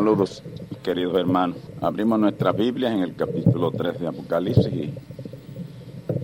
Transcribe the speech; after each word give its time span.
Saludos, 0.00 0.42
queridos 0.82 1.14
hermanos. 1.14 1.58
Abrimos 1.82 2.18
nuestras 2.18 2.56
Biblias 2.56 2.94
en 2.94 3.00
el 3.00 3.14
capítulo 3.14 3.70
3 3.70 4.00
de 4.00 4.06
Apocalipsis 4.06 4.72
y 4.72 4.94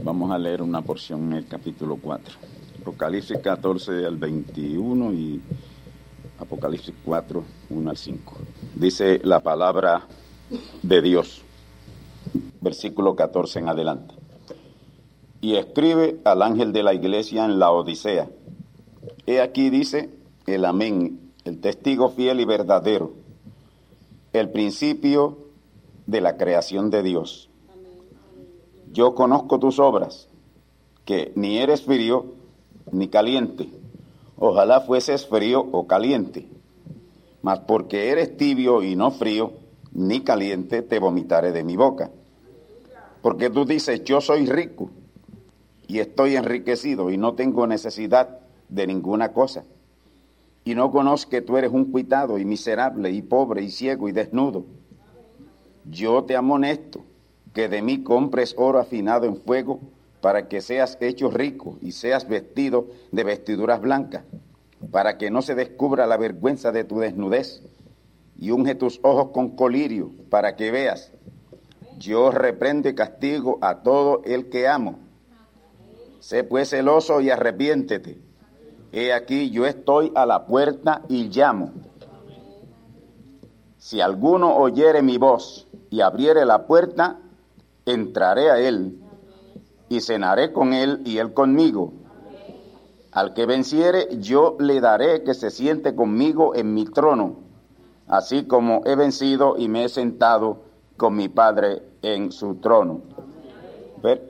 vamos 0.03 0.31
a 0.31 0.39
leer 0.39 0.63
una 0.63 0.81
porción 0.81 1.25
en 1.25 1.33
el 1.35 1.47
capítulo 1.47 1.99
4. 2.01 2.35
Apocalipsis 2.81 3.37
14 3.37 4.07
al 4.07 4.17
21 4.17 5.13
y 5.13 5.43
Apocalipsis 6.39 6.95
4, 7.05 7.45
1 7.69 7.91
al 7.91 7.97
5. 7.99 8.35
Dice 8.77 9.21
la 9.23 9.41
palabra 9.41 10.07
de 10.83 11.03
Dios, 11.03 11.43
versículo 12.63 13.15
14 13.15 13.59
en 13.59 13.69
adelante. 13.69 14.15
Y 15.43 15.57
escribe 15.57 16.19
al 16.25 16.41
ángel 16.41 16.73
de 16.73 16.83
la 16.83 16.95
iglesia 16.95 17.45
en 17.45 17.59
la 17.59 17.71
Odisea. 17.73 18.31
He 19.27 19.43
aquí 19.43 19.69
dice 19.69 20.09
el 20.47 20.65
amén, 20.65 21.31
el 21.45 21.61
testigo 21.61 22.09
fiel 22.09 22.41
y 22.41 22.47
verdadero 22.47 23.16
el 24.37 24.51
principio 24.51 25.39
de 26.07 26.21
la 26.21 26.37
creación 26.37 26.91
de 26.91 27.03
Dios. 27.03 27.51
Yo 28.93 29.15
conozco 29.15 29.59
tus 29.59 29.79
obras, 29.79 30.29
que 31.05 31.33
ni 31.35 31.59
eres 31.59 31.83
frío 31.83 32.27
ni 32.93 33.09
caliente. 33.09 33.69
Ojalá 34.39 34.81
fueses 34.81 35.27
frío 35.27 35.61
o 35.73 35.87
caliente. 35.87 36.47
Mas 37.43 37.61
porque 37.61 38.11
eres 38.11 38.37
tibio 38.37 38.83
y 38.83 38.97
no 38.97 39.11
frío 39.11 39.53
ni 39.93 40.21
caliente, 40.21 40.83
te 40.83 40.99
vomitaré 40.99 41.53
de 41.53 41.65
mi 41.65 41.77
boca. 41.77 42.11
Porque 43.23 43.51
tú 43.51 43.65
dices, 43.65 44.05
yo 44.05 44.21
soy 44.21 44.47
rico 44.47 44.91
y 45.89 45.99
estoy 45.99 46.37
enriquecido 46.37 47.11
y 47.11 47.17
no 47.17 47.35
tengo 47.35 47.67
necesidad 47.67 48.41
de 48.69 48.87
ninguna 48.87 49.33
cosa 49.33 49.65
y 50.67 50.75
no 50.75 50.91
conozco 50.91 51.31
que 51.31 51.43
tú 51.43 51.57
eres 51.57 51.71
un 51.71 51.93
cuitado 51.93 52.39
y 52.39 52.45
miserable 52.45 53.13
y 53.13 53.23
pobre 53.23 53.63
y 53.63 53.71
ciego 53.71 54.09
y 54.09 54.13
desnudo. 54.13 54.67
Yo 55.85 56.25
te 56.25 56.35
amonesto 56.35 57.05
que 57.55 57.69
de 57.69 57.83
mí 57.83 58.03
compres 58.03 58.53
oro 58.59 58.81
afinado 58.81 59.27
en 59.27 59.37
fuego 59.37 59.79
para 60.21 60.49
que 60.49 60.61
seas 60.61 60.99
hecho 61.01 61.31
rico 61.31 61.79
y 61.81 61.93
seas 61.93 62.27
vestido 62.27 62.89
de 63.13 63.23
vestiduras 63.23 63.81
blancas, 63.81 64.25
para 64.91 65.19
que 65.19 65.31
no 65.31 65.41
se 65.41 65.55
descubra 65.55 66.05
la 66.09 66.17
vergüenza 66.17 66.73
de 66.73 66.83
tu 66.83 66.99
desnudez, 66.99 67.63
y 68.37 68.51
unge 68.51 68.75
tus 68.75 68.99
ojos 69.05 69.29
con 69.29 69.51
colirio 69.51 70.11
para 70.31 70.57
que 70.57 70.73
veas. 70.73 71.13
Yo 72.01 72.33
reprendo 72.33 72.89
y 72.89 72.95
castigo 72.97 73.59
a 73.61 73.85
todo 73.85 74.21
el 74.25 74.49
que 74.49 74.67
amo. 74.67 74.99
Sé 76.19 76.43
pues 76.43 76.71
celoso 76.71 77.21
y 77.21 77.31
arrepiéntete. 77.31 78.26
He 78.97 79.13
aquí 79.13 79.51
yo 79.51 79.67
estoy 79.67 80.11
a 80.15 80.25
la 80.25 80.47
puerta 80.47 81.03
y 81.11 81.25
llamo. 81.29 81.71
Si 83.77 84.01
alguno 84.01 84.57
oyere 84.57 85.03
mi 85.03 85.19
voz 85.19 85.69
y 85.91 86.01
abriere 86.01 86.47
la 86.47 86.67
puerta, 86.67 87.19
entraré 87.85 88.51
a 88.51 88.59
él 88.59 88.99
y 89.91 90.01
cenaré 90.01 90.51
con 90.51 90.73
él 90.73 91.03
y 91.05 91.19
él 91.19 91.35
conmigo. 91.35 91.93
Al 93.13 93.35
que 93.35 93.45
venciere, 93.45 94.17
yo 94.19 94.57
le 94.59 94.81
daré 94.81 95.23
que 95.25 95.35
se 95.35 95.51
siente 95.51 95.95
conmigo 95.95 96.55
en 96.55 96.73
mi 96.73 96.87
trono, 96.87 97.37
así 98.09 98.47
como 98.47 98.81
he 98.87 98.97
vencido 98.97 99.59
y 99.59 99.69
me 99.69 99.85
he 99.85 99.89
sentado 99.91 100.63
con 100.97 101.15
mi 101.17 101.29
Padre 101.29 101.83
en 102.01 102.33
su 102.33 102.55
trono. 102.55 103.03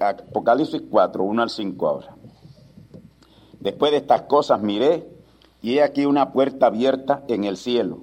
Apocalipsis 0.01 0.83
4, 0.91 1.23
1 1.23 1.43
al 1.43 1.51
5 1.51 1.89
ahora. 1.89 2.16
Después 3.61 3.93
de 3.93 3.99
estas 3.99 4.23
cosas 4.23 4.63
miré 4.63 5.09
y 5.63 5.75
he 5.75 5.83
aquí 5.83 6.07
una 6.07 6.33
puerta 6.33 6.67
abierta 6.67 7.25
en 7.29 7.45
el 7.45 7.57
cielo. 7.57 7.99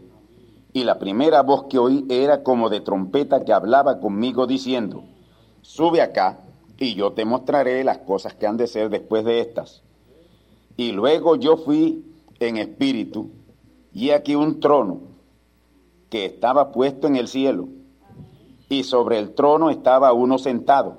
Y 0.73 0.83
la 0.83 0.97
primera 0.97 1.43
voz 1.43 1.65
que 1.69 1.77
oí 1.77 2.05
era 2.09 2.43
como 2.43 2.69
de 2.69 2.81
trompeta 2.81 3.45
que 3.45 3.53
hablaba 3.53 3.99
conmigo 3.99 4.47
diciendo, 4.47 5.03
sube 5.61 6.01
acá 6.01 6.39
y 6.77 6.95
yo 6.95 7.13
te 7.13 7.25
mostraré 7.25 7.83
las 7.83 7.99
cosas 7.99 8.33
que 8.33 8.47
han 8.47 8.57
de 8.57 8.67
ser 8.67 8.89
después 8.89 9.23
de 9.23 9.39
estas. 9.39 9.83
Y 10.75 10.91
luego 10.91 11.35
yo 11.35 11.57
fui 11.57 12.03
en 12.39 12.57
espíritu 12.57 13.29
y 13.93 14.09
aquí 14.09 14.35
un 14.35 14.59
trono 14.59 15.01
que 16.09 16.25
estaba 16.25 16.71
puesto 16.71 17.07
en 17.07 17.15
el 17.15 17.27
cielo 17.27 17.67
y 18.69 18.83
sobre 18.83 19.19
el 19.19 19.33
trono 19.35 19.69
estaba 19.69 20.13
uno 20.13 20.37
sentado. 20.39 20.97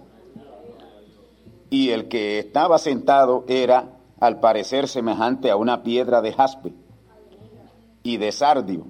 Y 1.70 1.90
el 1.90 2.06
que 2.08 2.38
estaba 2.38 2.78
sentado 2.78 3.44
era 3.48 3.90
al 4.20 4.40
parecer 4.40 4.88
semejante 4.88 5.50
a 5.50 5.56
una 5.56 5.82
piedra 5.82 6.20
de 6.22 6.32
jaspe 6.32 6.72
y 8.02 8.16
de 8.18 8.32
sardio, 8.32 8.86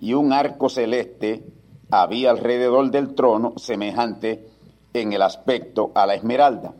y 0.00 0.14
un 0.14 0.32
arco 0.32 0.68
celeste 0.68 1.44
había 1.90 2.30
alrededor 2.30 2.90
del 2.90 3.14
trono 3.14 3.54
semejante 3.56 4.46
en 4.92 5.12
el 5.12 5.22
aspecto 5.22 5.92
a 5.94 6.06
la 6.06 6.14
esmeralda. 6.14 6.74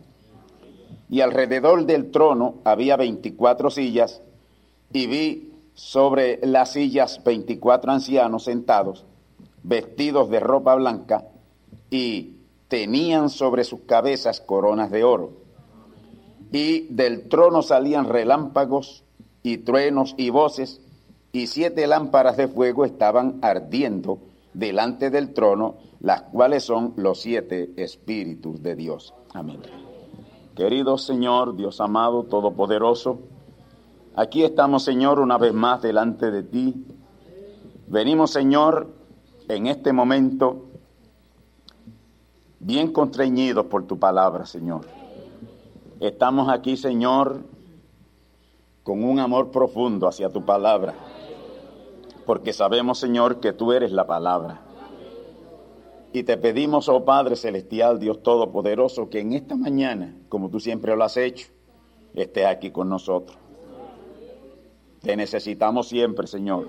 Y 1.09 1.21
alrededor 1.21 1.87
del 1.87 2.11
trono 2.11 2.57
había 2.65 2.97
veinticuatro 2.97 3.71
sillas, 3.71 4.23
y 4.93 5.07
vi 5.07 5.53
sobre 5.75 6.41
las 6.47 6.73
sillas 6.73 7.23
veinticuatro 7.25 7.93
ancianos 7.93 8.45
sentados, 8.45 9.05
vestidos 9.63 10.29
de 10.31 10.41
ropa 10.41 10.75
blanca, 10.75 11.29
y 11.91 12.37
tenían 12.69 13.31
sobre 13.31 13.65
sus 13.65 13.81
cabezas 13.81 14.41
coronas 14.41 14.91
de 14.91 15.05
oro 15.05 15.46
y 16.53 16.87
del 16.89 17.29
trono 17.29 17.63
salían 17.63 18.09
relámpagos 18.09 19.05
y 19.43 19.59
truenos 19.59 20.15
y 20.17 20.31
voces, 20.31 20.81
y 21.33 21.47
siete 21.49 21.87
lámparas 21.87 22.37
de 22.37 22.49
fuego 22.49 22.85
estaban 22.85 23.39
ardiendo 23.43 24.19
delante 24.55 25.11
del 25.11 25.35
trono, 25.35 25.77
las 26.01 26.23
cuales 26.23 26.65
son 26.65 26.95
los 26.97 27.21
siete 27.21 27.73
espíritus 27.77 28.63
de 28.63 28.75
Dios. 28.75 29.13
Amén. 29.35 29.61
Querido 30.55 30.97
Señor, 30.97 31.57
Dios 31.57 31.81
amado, 31.81 32.25
todopoderoso, 32.25 33.19
Aquí 34.19 34.45
estamos, 34.45 34.83
Señor, 34.83 35.21
una 35.21 35.37
vez 35.37 35.53
más 35.53 35.83
delante 35.83 36.31
de 36.31 36.43
ti. 36.43 36.87
Venimos, 37.87 38.31
Señor, 38.31 38.89
en 39.47 39.67
este 39.67 39.93
momento 39.93 40.69
bien 42.59 42.95
constreñidos 42.95 43.67
por 43.67 43.87
tu 43.87 43.99
palabra, 43.99 44.47
Señor. 44.47 44.87
Estamos 46.01 46.51
aquí, 46.51 46.77
Señor, 46.77 47.45
con 48.83 49.03
un 49.03 49.19
amor 49.19 49.51
profundo 49.51 50.07
hacia 50.07 50.29
tu 50.29 50.45
palabra, 50.45 50.95
porque 52.27 52.53
sabemos, 52.53 52.99
Señor, 52.99 53.41
que 53.41 53.55
tú 53.55 53.73
eres 53.73 53.93
la 53.93 54.07
palabra. 54.07 54.61
Y 56.13 56.23
te 56.25 56.37
pedimos, 56.37 56.91
oh 56.91 57.05
Padre 57.05 57.35
Celestial, 57.35 57.99
Dios 57.99 58.23
Todopoderoso, 58.23 59.09
que 59.09 59.21
en 59.21 59.33
esta 59.33 59.57
mañana, 59.57 60.15
como 60.29 60.51
tú 60.51 60.61
siempre 60.61 60.95
lo 60.95 61.03
has 61.03 61.17
hecho, 61.17 61.49
estés 62.15 62.45
aquí 62.45 62.71
con 62.71 62.91
nosotros. 62.91 63.37
Te 65.01 65.17
necesitamos 65.17 65.89
siempre, 65.89 66.27
Señor. 66.27 66.69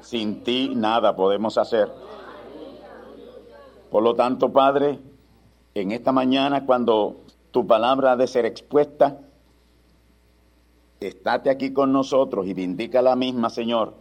Sin 0.00 0.42
ti 0.42 0.72
nada 0.74 1.14
podemos 1.14 1.58
hacer. 1.58 1.90
Por 3.90 4.02
lo 4.02 4.14
tanto, 4.14 4.50
Padre, 4.50 4.98
en 5.74 5.92
esta 5.92 6.10
mañana 6.10 6.64
cuando 6.64 7.16
tu 7.50 7.66
palabra 7.66 8.12
ha 8.12 8.16
de 8.16 8.26
ser 8.26 8.46
expuesta, 8.46 9.18
estate 11.00 11.50
aquí 11.50 11.72
con 11.72 11.92
nosotros 11.92 12.46
y 12.46 12.54
vindica 12.54 13.02
la 13.02 13.16
misma, 13.16 13.50
Señor. 13.50 13.94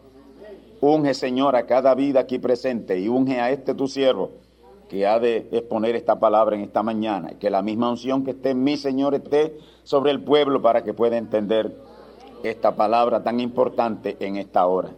Unge, 0.81 1.13
Señor, 1.13 1.55
a 1.55 1.65
cada 1.65 1.93
vida 1.95 2.21
aquí 2.21 2.39
presente 2.39 2.99
y 2.99 3.07
unge 3.07 3.39
a 3.39 3.51
este 3.51 3.73
tu 3.73 3.87
siervo 3.87 4.31
que 4.87 5.05
ha 5.05 5.19
de 5.19 5.47
exponer 5.51 5.95
esta 5.95 6.19
palabra 6.19 6.55
en 6.55 6.63
esta 6.63 6.81
mañana. 6.83 7.31
Que 7.39 7.49
la 7.49 7.61
misma 7.61 7.89
unción 7.89 8.23
que 8.23 8.31
esté 8.31 8.51
en 8.51 8.63
mí, 8.63 8.77
Señor, 8.77 9.13
esté 9.13 9.57
sobre 9.83 10.11
el 10.11 10.23
pueblo 10.23 10.61
para 10.61 10.83
que 10.83 10.93
pueda 10.93 11.17
entender 11.17 11.75
esta 12.43 12.75
palabra 12.75 13.23
tan 13.23 13.39
importante 13.39 14.17
en 14.19 14.37
esta 14.37 14.65
hora. 14.65 14.91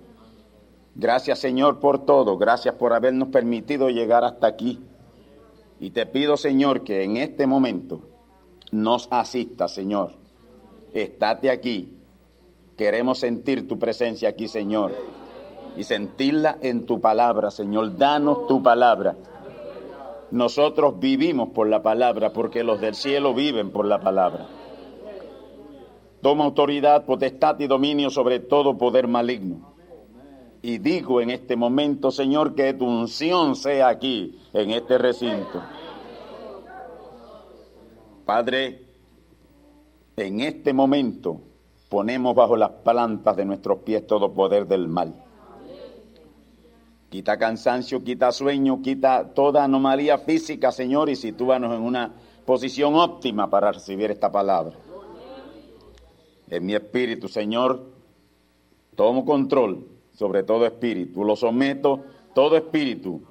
Gracias 0.96 1.40
Señor 1.40 1.80
por 1.80 2.06
todo, 2.06 2.38
gracias 2.38 2.76
por 2.76 2.94
habernos 2.94 3.30
permitido 3.30 3.90
llegar 3.90 4.24
hasta 4.24 4.48
aquí. 4.48 4.80
Y 5.80 5.92
te 5.92 6.06
pido 6.06 6.38
Señor 6.38 6.84
que 6.84 7.04
en 7.04 7.18
este 7.18 7.48
momento 7.48 8.02
nos 8.72 9.08
asista 9.12 9.68
Señor. 9.68 10.14
Estate 10.94 11.50
aquí. 11.50 11.98
Queremos 12.78 13.20
sentir 13.20 13.68
tu 13.68 13.78
presencia 13.78 14.30
aquí 14.30 14.48
Señor. 14.48 14.94
Y 15.78 15.84
sentirla 15.84 16.58
en 16.62 16.86
tu 16.86 17.00
palabra 17.00 17.52
Señor. 17.52 17.98
Danos 17.98 18.48
tu 18.48 18.62
palabra. 18.64 19.16
Nosotros 20.32 21.00
vivimos 21.00 21.50
por 21.50 21.68
la 21.68 21.84
palabra 21.84 22.32
porque 22.32 22.64
los 22.64 22.80
del 22.80 22.96
cielo 22.96 23.34
viven 23.34 23.72
por 23.72 23.86
la 23.86 24.00
palabra. 24.00 24.48
Toma 26.22 26.46
autoridad, 26.46 27.06
potestad 27.06 27.60
y 27.60 27.68
dominio 27.68 28.10
sobre 28.10 28.40
todo 28.40 28.78
poder 28.78 29.08
maligno. 29.08 29.72
Y 30.62 30.78
digo 30.78 31.20
en 31.20 31.32
este 31.32 31.56
momento, 31.56 32.12
Señor, 32.12 32.54
que 32.54 32.74
tu 32.74 32.86
unción 32.86 33.56
sea 33.56 33.88
aquí, 33.88 34.40
en 34.54 34.70
este 34.72 35.00
recinto. 35.00 35.62
Padre, 38.26 38.86
en 40.16 40.42
este 40.42 40.74
momento 40.74 41.42
ponemos 41.90 42.36
bajo 42.36 42.56
las 42.56 42.72
plantas 42.72 43.36
de 43.36 43.46
nuestros 43.46 43.80
pies 43.80 44.06
todo 44.08 44.34
poder 44.34 44.68
del 44.68 44.88
mal. 44.88 45.14
Quita 47.10 47.38
cansancio, 47.38 48.04
quita 48.04 48.32
sueño, 48.32 48.82
quita 48.82 49.34
toda 49.34 49.66
anomalía 49.66 50.18
física, 50.18 50.72
Señor, 50.72 51.10
y 51.10 51.16
sitúanos 51.16 51.76
en 51.76 51.82
una 51.82 52.14
posición 52.46 52.96
óptima 52.96 53.50
para 53.50 53.72
recibir 53.74 54.12
esta 54.12 54.32
palabra 54.32 54.76
en 56.52 56.66
mi 56.66 56.76
espíritu, 56.76 57.28
Señor, 57.30 57.82
tomo 58.96 59.26
control 59.26 59.88
sobre 60.14 60.44
todo 60.44 60.66
espíritu, 60.66 61.24
lo 61.24 61.36
someto 61.36 62.04
todo 62.36 62.58
espíritu 62.58 63.22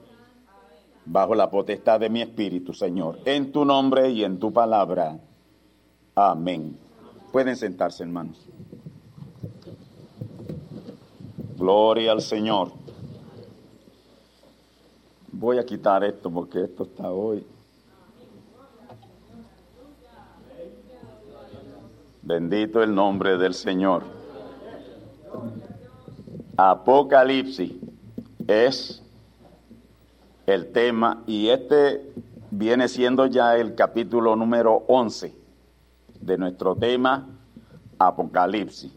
bajo 1.11 1.35
la 1.35 1.51
potestad 1.51 1.99
de 1.99 2.09
mi 2.09 2.23
espíritu, 2.23 2.73
Señor, 2.73 3.19
en 3.25 3.51
tu 3.51 3.65
nombre 3.65 4.11
y 4.11 4.23
en 4.23 4.39
tu 4.39 4.53
palabra. 4.53 5.19
Amén. 6.15 6.79
Pueden 7.33 7.57
sentarse, 7.57 8.05
hermanos. 8.05 8.47
Gloria 11.59 12.13
al 12.13 12.23
Señor. 12.23 12.71
Voy 15.33 15.59
a 15.59 15.67
quitar 15.67 16.05
esto 16.05 16.31
porque 16.31 16.63
esto 16.63 16.85
está 16.85 17.11
hoy. 17.11 17.45
Bendito 22.23 22.85
el 22.85 22.95
nombre 22.95 23.37
del 23.37 23.55
Señor. 23.55 24.05
Apocalipsis 26.57 27.73
es 28.47 29.03
el 30.55 30.73
tema 30.73 31.23
y 31.27 31.49
este 31.49 32.13
viene 32.51 32.89
siendo 32.89 33.27
ya 33.27 33.57
el 33.57 33.75
capítulo 33.77 34.35
número 34.35 34.85
11 34.89 35.33
de 36.21 36.39
nuestro 36.39 36.75
tema 36.75 37.29
Apocalipsis. 37.99 38.93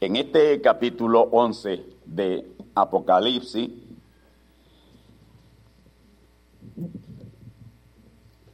En 0.00 0.16
este 0.16 0.60
capítulo 0.60 1.28
11 1.30 1.86
de 2.04 2.50
Apocalipsis 2.74 3.70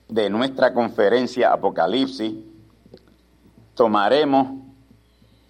de 0.08 0.28
nuestra 0.28 0.74
conferencia 0.74 1.52
Apocalipsis, 1.52 2.34
tomaremos 3.74 4.64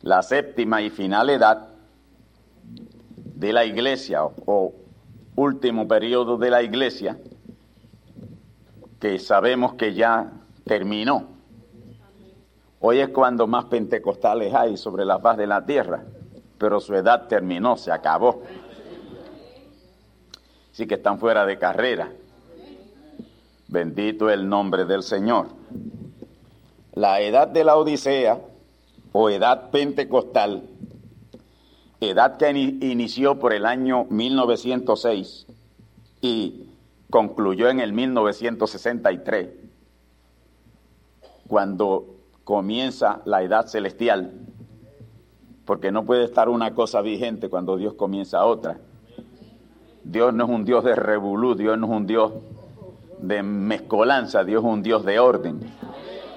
la 0.02 0.22
séptima 0.22 0.80
y 0.80 0.90
final 0.90 1.30
edad 1.30 1.70
de 3.34 3.52
la 3.52 3.64
iglesia 3.64 4.22
o 4.24 4.74
último 5.38 5.86
periodo 5.86 6.36
de 6.36 6.50
la 6.50 6.62
iglesia 6.62 7.16
que 8.98 9.20
sabemos 9.20 9.74
que 9.74 9.94
ya 9.94 10.32
terminó. 10.64 11.28
Hoy 12.80 12.98
es 12.98 13.10
cuando 13.10 13.46
más 13.46 13.66
pentecostales 13.66 14.52
hay 14.52 14.76
sobre 14.76 15.04
la 15.04 15.20
paz 15.20 15.36
de 15.36 15.46
la 15.46 15.64
tierra, 15.64 16.04
pero 16.58 16.80
su 16.80 16.92
edad 16.94 17.28
terminó, 17.28 17.76
se 17.76 17.92
acabó. 17.92 18.42
Así 20.72 20.88
que 20.88 20.94
están 20.94 21.20
fuera 21.20 21.46
de 21.46 21.56
carrera. 21.56 22.10
Bendito 23.68 24.30
el 24.30 24.48
nombre 24.48 24.86
del 24.86 25.04
Señor. 25.04 25.48
La 26.94 27.20
edad 27.20 27.46
de 27.46 27.62
la 27.62 27.76
Odisea 27.76 28.40
o 29.12 29.30
edad 29.30 29.70
pentecostal, 29.70 30.64
edad 32.00 32.36
que 32.36 32.50
inició 32.50 33.38
por 33.38 33.52
el 33.52 33.66
año 33.66 34.06
1906 34.10 35.46
y 36.20 36.68
concluyó 37.10 37.68
en 37.68 37.80
el 37.80 37.92
1963, 37.92 39.48
cuando 41.48 42.06
comienza 42.44 43.20
la 43.24 43.42
edad 43.42 43.66
celestial, 43.66 44.32
porque 45.64 45.90
no 45.90 46.04
puede 46.04 46.24
estar 46.24 46.48
una 46.48 46.74
cosa 46.74 47.00
vigente 47.00 47.48
cuando 47.48 47.76
Dios 47.76 47.94
comienza 47.94 48.44
otra. 48.44 48.78
Dios 50.04 50.32
no 50.32 50.44
es 50.44 50.50
un 50.50 50.64
Dios 50.64 50.84
de 50.84 50.94
revolú, 50.94 51.54
Dios 51.54 51.78
no 51.78 51.86
es 51.86 51.92
un 51.92 52.06
Dios 52.06 52.32
de 53.20 53.42
mezcolanza, 53.42 54.44
Dios 54.44 54.64
es 54.64 54.70
un 54.70 54.82
Dios 54.82 55.04
de 55.04 55.18
orden. 55.18 55.60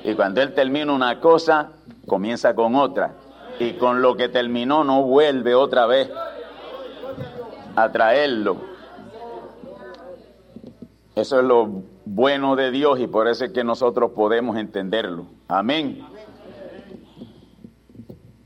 Y 0.03 0.15
cuando 0.15 0.41
Él 0.41 0.53
termina 0.53 0.91
una 0.91 1.19
cosa, 1.19 1.71
comienza 2.07 2.55
con 2.55 2.75
otra. 2.75 3.13
Y 3.61 3.73
con 3.73 4.01
lo 4.01 4.15
que 4.15 4.29
terminó 4.29 4.83
no 4.83 5.03
vuelve 5.03 5.55
otra 5.55 5.85
vez 5.85 6.09
a 7.75 7.91
traerlo. 7.91 8.57
Eso 11.15 11.39
es 11.39 11.45
lo 11.45 11.83
bueno 12.05 12.55
de 12.55 12.71
Dios 12.71 12.99
y 12.99 13.07
por 13.07 13.27
eso 13.27 13.45
es 13.45 13.51
que 13.51 13.63
nosotros 13.63 14.11
podemos 14.11 14.57
entenderlo. 14.57 15.27
Amén. 15.47 16.05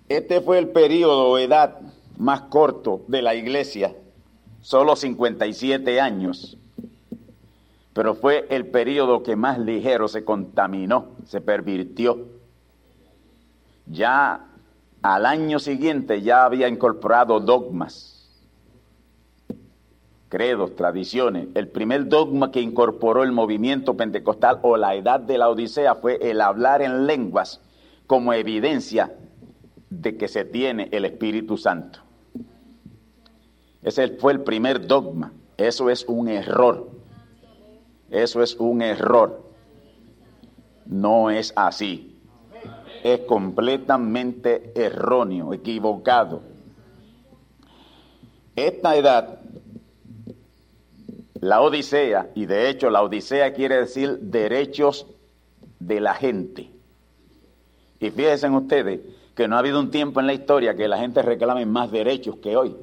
Este 0.10 0.41
fue 0.41 0.60
el 0.60 0.69
periodo 0.69 1.29
o 1.29 1.38
edad 1.38 1.79
más 2.17 2.41
corto 2.41 3.01
de 3.07 3.22
la 3.22 3.36
iglesia, 3.36 3.95
solo 4.62 4.95
57 4.95 6.00
años 6.00 6.57
pero 7.95 8.13
fue 8.13 8.45
el 8.50 8.67
periodo 8.67 9.24
que 9.24 9.38
más 9.38 9.57
ligero 9.57 10.10
se 10.10 10.25
contaminó, 10.25 11.12
se 11.25 11.39
pervirtió. 11.39 12.25
Ya 13.86 14.48
al 15.14 15.28
año 15.28 15.60
siguiente 15.60 16.24
ya 16.24 16.46
había 16.46 16.68
incorporado 16.68 17.40
dogmas, 17.40 18.28
credos, 20.30 20.76
tradiciones. 20.76 21.48
El 21.54 21.68
primer 21.68 22.08
dogma 22.10 22.52
que 22.52 22.60
incorporó 22.60 23.22
el 23.22 23.32
movimiento 23.32 23.96
pentecostal 23.96 24.60
o 24.64 24.78
la 24.78 24.96
edad 24.96 25.20
de 25.20 25.38
la 25.38 25.50
Odisea 25.50 25.94
fue 25.94 26.18
el 26.22 26.42
hablar 26.42 26.82
en 26.82 27.06
lenguas 27.06 27.62
como 28.08 28.34
evidencia 28.34 29.14
de 29.92 30.18
que 30.18 30.28
se 30.28 30.44
tiene 30.44 30.90
el 30.92 31.06
Espíritu 31.06 31.56
Santo. 31.56 32.00
Ese 33.84 34.08
fue 34.18 34.34
el 34.34 34.42
primer 34.42 34.88
dogma. 34.88 35.32
Eso 35.56 35.92
es 35.92 36.04
un 36.08 36.28
error. 36.30 36.90
Eso 38.10 38.42
es 38.42 38.56
un 38.56 38.82
error. 38.82 39.44
No 40.88 41.30
es 41.30 41.54
así. 41.56 42.14
Es 43.06 43.20
completamente 43.20 44.72
erróneo, 44.74 45.54
equivocado. 45.54 46.42
Esta 48.56 48.96
edad, 48.96 49.42
la 51.40 51.62
Odisea, 51.62 52.32
y 52.34 52.48
de 52.48 52.68
hecho 52.68 52.90
la 52.90 53.04
Odisea 53.04 53.54
quiere 53.54 53.78
decir 53.78 54.18
derechos 54.22 55.06
de 55.80 56.00
la 56.00 56.16
gente. 56.16 56.72
Y 58.00 58.10
fíjense 58.10 58.50
ustedes 58.50 59.02
que 59.36 59.48
no 59.48 59.56
ha 59.56 59.60
habido 59.60 59.80
un 59.80 59.92
tiempo 59.92 60.20
en 60.20 60.26
la 60.26 60.34
historia 60.34 60.74
que 60.74 60.88
la 60.88 60.98
gente 60.98 61.22
reclame 61.22 61.68
más 61.68 61.92
derechos 61.92 62.38
que 62.38 62.58
hoy. 62.58 62.76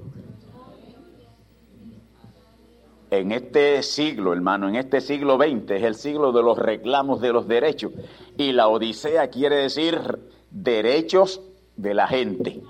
En 3.11 3.33
este 3.33 3.83
siglo, 3.83 4.33
hermano, 4.33 4.69
en 4.69 4.77
este 4.77 5.01
siglo 5.01 5.37
XX 5.37 5.71
es 5.73 5.83
el 5.83 5.95
siglo 5.97 6.33
de 6.33 6.43
los 6.43 6.57
reclamos 6.57 7.21
de 7.21 7.33
los 7.33 7.47
derechos. 7.47 7.93
Y 8.43 8.51
la 8.51 8.67
Odisea 8.67 9.29
quiere 9.29 9.55
decir 9.59 10.19
derechos 10.51 11.41
de 11.77 11.95
la 11.95 12.09
gente. 12.09 12.61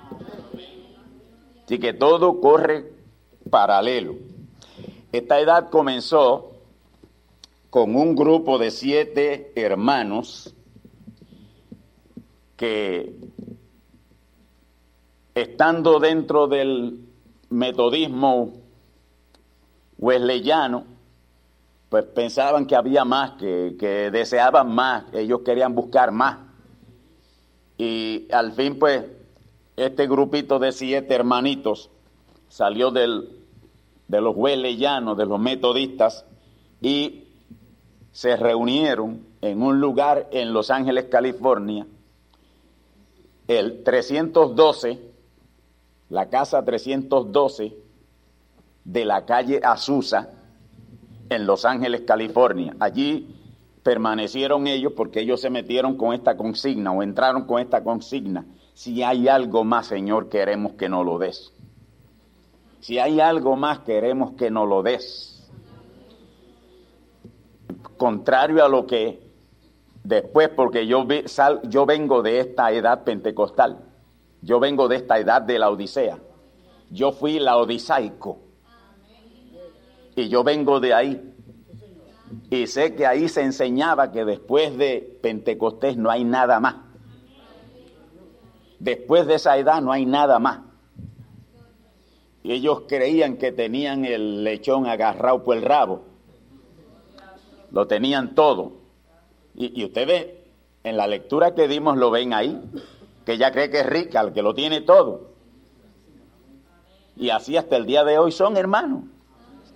Así 1.65 1.79
que 1.79 1.95
todo 1.95 2.43
corre 2.43 2.93
paralelo. 3.49 4.17
Esta 5.13 5.41
edad 5.41 5.71
comenzó 5.71 6.53
con 7.71 7.97
un 7.97 8.15
grupo 8.15 8.59
de 8.59 8.71
siete 8.71 9.51
hermanos 9.57 10.55
que 12.59 13.17
estando 15.35 16.01
dentro 16.01 16.49
del 16.49 17.01
metodismo 17.49 18.53
wesleyano, 19.97 20.85
pues 21.93 22.07
pensaban 22.07 22.65
que 22.65 22.75
había 22.75 23.05
más, 23.05 23.33
que, 23.33 24.09
deseaban 24.11 24.75
más, 24.75 25.05
ellos 25.13 25.43
querían 25.45 25.75
buscar 25.75 26.11
más. 26.11 26.39
Y 27.77 28.33
al 28.33 28.53
fin, 28.53 28.79
pues, 28.79 29.05
este 29.77 30.07
grupito 30.07 30.59
de 30.59 30.73
siete 30.73 31.15
hermanitos 31.15 31.91
salió 32.49 32.93
del, 32.93 33.45
de 34.09 34.21
los 34.23 34.35
wesleyanos, 34.35 35.19
de 35.19 35.27
los 35.27 35.39
metodistas, 35.39 36.25
y 36.81 37.25
se 38.11 38.37
reunieron 38.37 39.27
en 39.43 39.61
un 39.63 39.79
lugar 39.79 40.31
en 40.33 40.55
Los 40.55 40.71
Ángeles, 40.71 41.09
California, 41.11 41.87
el 43.49 43.83
312, 43.83 44.99
la 46.09 46.31
casa 46.31 46.65
312, 46.65 47.77
de 48.83 49.05
la 49.05 49.27
calle 49.27 49.61
Azusa 49.63 50.39
en 51.33 51.47
Los 51.47 51.65
Ángeles, 51.65 52.03
California. 52.03 52.75
Allí 52.79 53.37
permanecieron 53.83 54.67
ellos 54.67 54.93
porque 54.97 55.21
ellos 55.21 55.41
se 55.41 55.51
metieron 55.51 55.97
con 55.97 56.15
esta 56.15 56.37
consigna 56.37 56.93
o 56.93 57.03
entraron 57.03 57.45
con 57.47 57.61
esta 57.61 57.83
consigna. 57.83 58.45
Si 58.75 59.03
hay 59.03 59.29
algo 59.29 59.65
más, 59.65 59.87
Señor, 59.87 60.29
queremos 60.29 60.75
que 60.75 60.89
nos 60.89 61.05
lo 61.05 61.19
des. 61.19 61.53
Si 62.81 62.99
hay 62.99 63.21
algo 63.21 63.57
más, 63.57 63.81
queremos 63.81 64.33
que 64.33 64.51
nos 64.51 64.69
lo 64.69 64.83
des. 64.83 65.51
Contrario 67.97 68.65
a 68.65 68.69
lo 68.69 68.87
que 68.87 69.21
después, 70.03 70.49
porque 70.49 70.87
yo, 70.87 71.07
yo 71.69 71.87
vengo 71.87 72.23
de 72.23 72.41
esta 72.41 72.73
edad 72.73 73.05
pentecostal, 73.05 73.79
yo 74.41 74.59
vengo 74.59 74.89
de 74.89 74.97
esta 74.97 75.19
edad 75.19 75.43
de 75.43 75.59
la 75.59 75.71
Odisea, 75.71 76.19
yo 76.91 77.13
fui 77.13 77.39
la 77.39 77.57
odisaico 77.57 78.39
y 80.17 80.29
yo 80.29 80.45
vengo 80.45 80.81
de 80.81 80.95
ahí. 80.95 81.35
Y 82.51 82.67
sé 82.67 82.95
que 82.95 83.07
ahí 83.07 83.29
se 83.29 83.43
enseñaba 83.43 84.13
que 84.13 84.25
después 84.25 84.77
de 84.77 85.19
Pentecostés 85.23 85.97
no 85.97 86.11
hay 86.11 86.25
nada 86.25 86.61
más. 86.61 86.77
Después 88.79 89.27
de 89.27 89.35
esa 89.35 89.57
edad 89.59 89.81
no 89.81 89.93
hay 89.93 90.07
nada 90.07 90.39
más. 90.39 90.61
Y 92.43 92.53
ellos 92.53 92.83
creían 92.89 93.37
que 93.37 93.53
tenían 93.53 94.05
el 94.05 94.43
lechón 94.43 94.87
agarrado 94.87 95.45
por 95.45 95.57
el 95.57 95.63
rabo. 95.63 96.05
Lo 97.71 97.87
tenían 97.87 98.35
todo. 98.35 98.73
Y, 99.55 99.81
y 99.81 99.85
ustedes 99.85 100.27
en 100.85 100.97
la 100.97 101.07
lectura 101.07 101.55
que 101.55 101.69
dimos 101.69 101.97
lo 101.97 102.11
ven 102.11 102.35
ahí, 102.35 102.61
que 103.25 103.39
ya 103.39 103.53
cree 103.53 103.71
que 103.71 103.81
es 103.81 103.87
rica, 103.87 104.21
el 104.21 104.33
que 104.33 104.43
lo 104.43 104.55
tiene 104.55 104.81
todo. 104.81 105.31
Y 107.17 107.31
así 107.31 107.57
hasta 107.57 107.77
el 107.77 107.87
día 107.87 108.05
de 108.05 108.19
hoy 108.19 108.33
son 108.33 108.57
hermanos. 108.57 109.05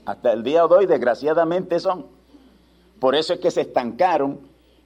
Hasta 0.06 0.32
el 0.32 0.44
día 0.44 0.66
de 0.66 0.74
hoy, 0.74 0.86
desgraciadamente, 0.86 1.80
son. 1.80 2.06
Por 3.00 3.14
eso 3.14 3.34
es 3.34 3.40
que 3.40 3.50
se 3.50 3.62
estancaron 3.62 4.40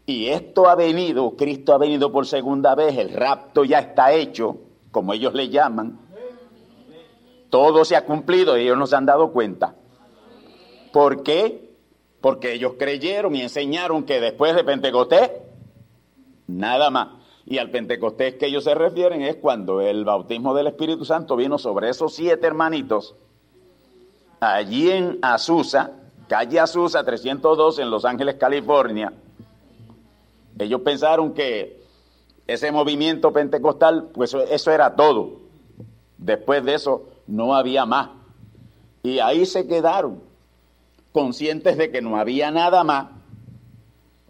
y 0.06 0.28
esto 0.28 0.68
ha 0.68 0.74
venido, 0.74 1.36
Cristo 1.36 1.72
ha 1.72 1.78
venido 1.78 2.10
por 2.10 2.26
segunda 2.26 2.74
vez, 2.74 2.96
el 2.98 3.12
rapto 3.12 3.62
ya 3.62 3.78
está 3.78 4.12
hecho, 4.12 4.56
como 4.90 5.12
ellos 5.12 5.34
le 5.34 5.48
llaman. 5.48 6.00
Todo 7.50 7.84
se 7.84 7.94
ha 7.94 8.04
cumplido 8.04 8.58
y 8.58 8.62
ellos 8.62 8.78
no 8.78 8.86
se 8.86 8.96
han 8.96 9.06
dado 9.06 9.30
cuenta. 9.30 9.76
¿Por 10.92 11.22
qué? 11.22 11.76
Porque 12.20 12.54
ellos 12.54 12.74
creyeron 12.78 13.36
y 13.36 13.42
enseñaron 13.42 14.04
que 14.04 14.20
después 14.20 14.56
de 14.56 14.64
Pentecostés, 14.64 15.30
nada 16.48 16.90
más. 16.90 17.08
Y 17.46 17.58
al 17.58 17.70
Pentecostés 17.70 18.34
que 18.34 18.46
ellos 18.46 18.64
se 18.64 18.74
refieren 18.74 19.22
es 19.22 19.36
cuando 19.36 19.80
el 19.80 20.04
bautismo 20.04 20.54
del 20.54 20.68
Espíritu 20.68 21.04
Santo 21.04 21.36
vino 21.36 21.58
sobre 21.58 21.88
esos 21.88 22.14
siete 22.14 22.46
hermanitos 22.46 23.14
allí 24.40 24.90
en 24.90 25.18
Azusa, 25.22 25.92
calle 26.28 26.58
Azusa 26.58 27.04
302 27.04 27.78
en 27.78 27.90
Los 27.90 28.04
Ángeles, 28.04 28.36
California, 28.36 29.12
ellos 30.58 30.80
pensaron 30.82 31.32
que 31.32 31.80
ese 32.46 32.72
movimiento 32.72 33.32
pentecostal, 33.32 34.08
pues 34.12 34.34
eso 34.34 34.70
era 34.70 34.94
todo. 34.96 35.40
Después 36.18 36.64
de 36.64 36.74
eso 36.74 37.08
no 37.26 37.54
había 37.54 37.86
más. 37.86 38.10
Y 39.02 39.20
ahí 39.20 39.46
se 39.46 39.66
quedaron, 39.66 40.20
conscientes 41.12 41.78
de 41.78 41.90
que 41.90 42.02
no 42.02 42.18
había 42.18 42.50
nada 42.50 42.84
más, 42.84 43.06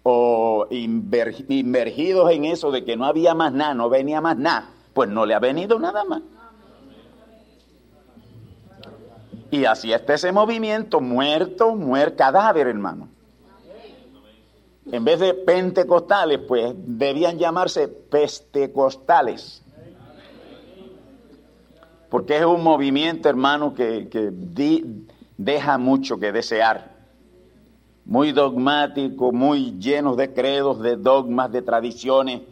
o 0.03 0.69
inmergidos 0.71 2.31
en 2.31 2.45
eso 2.45 2.71
de 2.71 2.85
que 2.85 2.97
no 2.97 3.05
había 3.07 3.35
más 3.35 3.53
nada, 3.53 3.75
no 3.75 3.89
venía 3.89 4.21
más 4.21 4.37
nada, 4.37 4.71
pues 4.95 5.09
no 5.09 5.27
le 5.27 5.35
ha 5.35 5.41
venido 5.41 5.79
nada 5.79 6.05
más. 6.05 6.23
Y 9.51 9.65
así 9.65 9.93
está 9.93 10.15
ese 10.15 10.31
movimiento, 10.31 11.01
muerto, 11.01 11.75
muerto, 11.75 12.17
cadáver, 12.17 12.69
hermano. 12.69 13.09
En 14.93 15.05
vez 15.05 15.21
de 15.21 15.35
pentecostales, 15.35 16.39
pues 16.47 16.73
debían 16.77 17.39
llamarse 17.39 17.89
pestecostales. 17.89 19.63
Porque 22.09 22.39
es 22.39 22.45
un 22.45 22.63
movimiento, 22.63 23.29
hermano, 23.29 23.75
que, 23.75 24.09
deja 25.37 25.79
mucho 25.79 26.19
que 26.19 26.33
desear. 26.33 26.91
Muy 28.05 28.33
dogmático, 28.33 29.31
muy 29.31 29.79
lleno 29.79 30.17
de 30.17 30.33
credos, 30.33 30.81
de 30.81 30.97
dogmas, 30.97 31.53
de 31.53 31.63
tradiciones. 31.63 32.43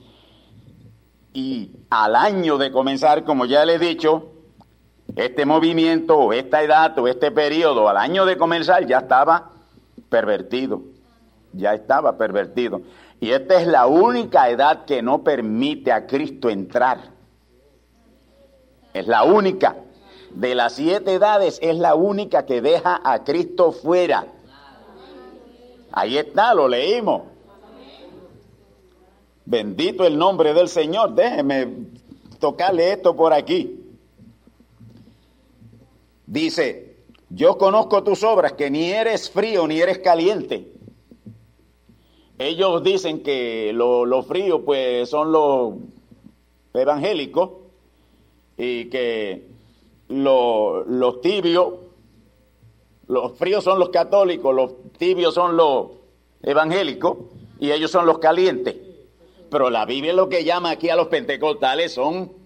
Y 1.33 1.71
al 1.91 2.15
año 2.15 2.57
de 2.57 2.71
comenzar, 2.71 3.25
como 3.25 3.47
ya 3.47 3.65
le 3.65 3.75
he 3.75 3.79
dicho, 3.81 4.38
este 5.17 5.47
movimiento 5.47 6.33
esta 6.33 6.63
edad 6.63 6.99
o 6.99 7.09
este 7.09 7.31
periodo 7.31 7.89
al 7.89 7.97
año 7.97 8.27
de 8.27 8.37
comenzar 8.37 8.87
ya 8.87 8.99
estaba 8.99 9.51
pervertido, 10.09 10.83
ya 11.53 11.75
estaba 11.75 12.17
pervertido. 12.17 12.83
Y 13.21 13.31
esta 13.31 13.61
es 13.61 13.67
la 13.67 13.87
única 13.87 14.49
edad 14.49 14.85
que 14.85 15.03
no 15.03 15.25
permite 15.25 15.91
a 15.91 16.07
Cristo 16.07 16.51
entrar. 16.51 17.11
Es 18.95 19.07
la 19.07 19.25
única. 19.25 19.77
De 20.31 20.55
las 20.55 20.75
siete 20.75 21.15
edades 21.15 21.59
es 21.63 21.77
la 21.79 21.95
única 21.95 22.47
que 22.47 22.61
deja 22.61 23.01
a 23.03 23.25
Cristo 23.25 23.73
fuera. 23.73 24.27
Ahí 25.91 26.17
está, 26.17 26.55
lo 26.55 26.69
leímos. 26.69 27.23
Bendito 29.45 30.05
el 30.05 30.17
nombre 30.17 30.53
del 30.53 30.69
Señor. 30.69 31.15
Déjeme 31.15 31.69
tocarle 32.39 32.93
esto 32.93 33.17
por 33.17 33.33
aquí. 33.33 33.78
Dice, 36.29 36.97
yo 37.31 37.57
conozco 37.57 38.03
tus 38.05 38.23
obras, 38.23 38.53
que 38.53 38.71
ni 38.71 38.91
eres 38.91 39.31
frío 39.31 39.67
ni 39.67 39.81
eres 39.81 40.01
caliente. 40.01 40.71
Ellos 42.39 42.83
dicen 42.85 43.23
que 43.23 43.73
los 43.73 44.07
lo 44.07 44.23
fríos 44.23 44.61
pues 44.63 45.09
son 45.09 45.33
los 45.33 45.77
evangélicos 46.75 47.49
y 48.59 48.91
que 48.91 49.47
los 50.09 51.21
tibios, 51.23 51.73
los 53.07 53.39
fríos 53.39 53.65
son 53.65 53.79
los 53.79 53.89
católicos, 53.89 54.55
los 54.55 54.93
tibios 54.99 55.33
son 55.33 55.57
los 55.57 55.93
evangélicos 56.43 57.17
y 57.59 57.71
ellos 57.71 57.91
son 57.91 58.05
los 58.05 58.19
calientes. 58.19 58.77
Pero 59.51 59.71
la 59.71 59.87
Biblia 59.87 60.13
lo 60.13 60.29
que 60.29 60.45
llama 60.45 60.73
aquí 60.73 60.91
a 60.91 60.97
los 60.97 61.09
pentecostales 61.09 61.95
son 61.95 62.38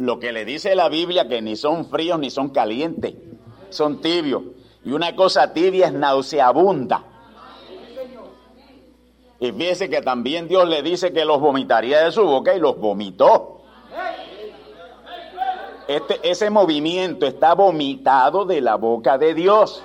lo 0.00 0.18
que 0.18 0.32
le 0.32 0.46
dice 0.46 0.74
la 0.74 0.88
Biblia 0.88 1.28
que 1.28 1.42
ni 1.42 1.56
son 1.56 1.84
fríos 1.84 2.18
ni 2.18 2.30
son 2.30 2.48
calientes, 2.48 3.14
son 3.68 4.00
tibios. 4.00 4.42
Y 4.82 4.92
una 4.92 5.14
cosa 5.14 5.52
tibia 5.52 5.88
es 5.88 5.92
nauseabunda. 5.92 7.04
Y 9.38 9.52
fíjese 9.52 9.90
que 9.90 10.00
también 10.00 10.48
Dios 10.48 10.66
le 10.66 10.82
dice 10.82 11.12
que 11.12 11.26
los 11.26 11.38
vomitaría 11.38 12.02
de 12.02 12.12
su 12.12 12.24
boca 12.24 12.54
y 12.54 12.60
los 12.60 12.78
vomitó. 12.78 13.60
Este, 15.86 16.18
ese 16.22 16.48
movimiento 16.48 17.26
está 17.26 17.54
vomitado 17.54 18.46
de 18.46 18.62
la 18.62 18.76
boca 18.76 19.18
de 19.18 19.34
Dios. 19.34 19.82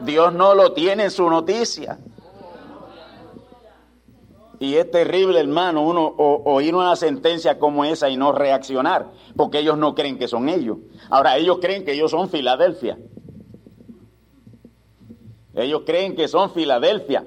Dios 0.00 0.32
no 0.32 0.56
lo 0.56 0.72
tiene 0.72 1.04
en 1.04 1.10
su 1.12 1.30
noticia. 1.30 1.98
Y 4.62 4.76
es 4.76 4.88
terrible, 4.92 5.40
hermano, 5.40 5.84
uno 5.84 6.14
oír 6.16 6.72
una 6.72 6.94
sentencia 6.94 7.58
como 7.58 7.84
esa 7.84 8.08
y 8.08 8.16
no 8.16 8.30
reaccionar, 8.30 9.10
porque 9.34 9.58
ellos 9.58 9.76
no 9.76 9.92
creen 9.96 10.20
que 10.20 10.28
son 10.28 10.48
ellos. 10.48 10.78
Ahora, 11.10 11.36
ellos 11.36 11.58
creen 11.60 11.84
que 11.84 11.94
ellos 11.94 12.12
son 12.12 12.28
Filadelfia. 12.28 12.96
Ellos 15.52 15.82
creen 15.84 16.14
que 16.14 16.28
son 16.28 16.52
Filadelfia. 16.52 17.26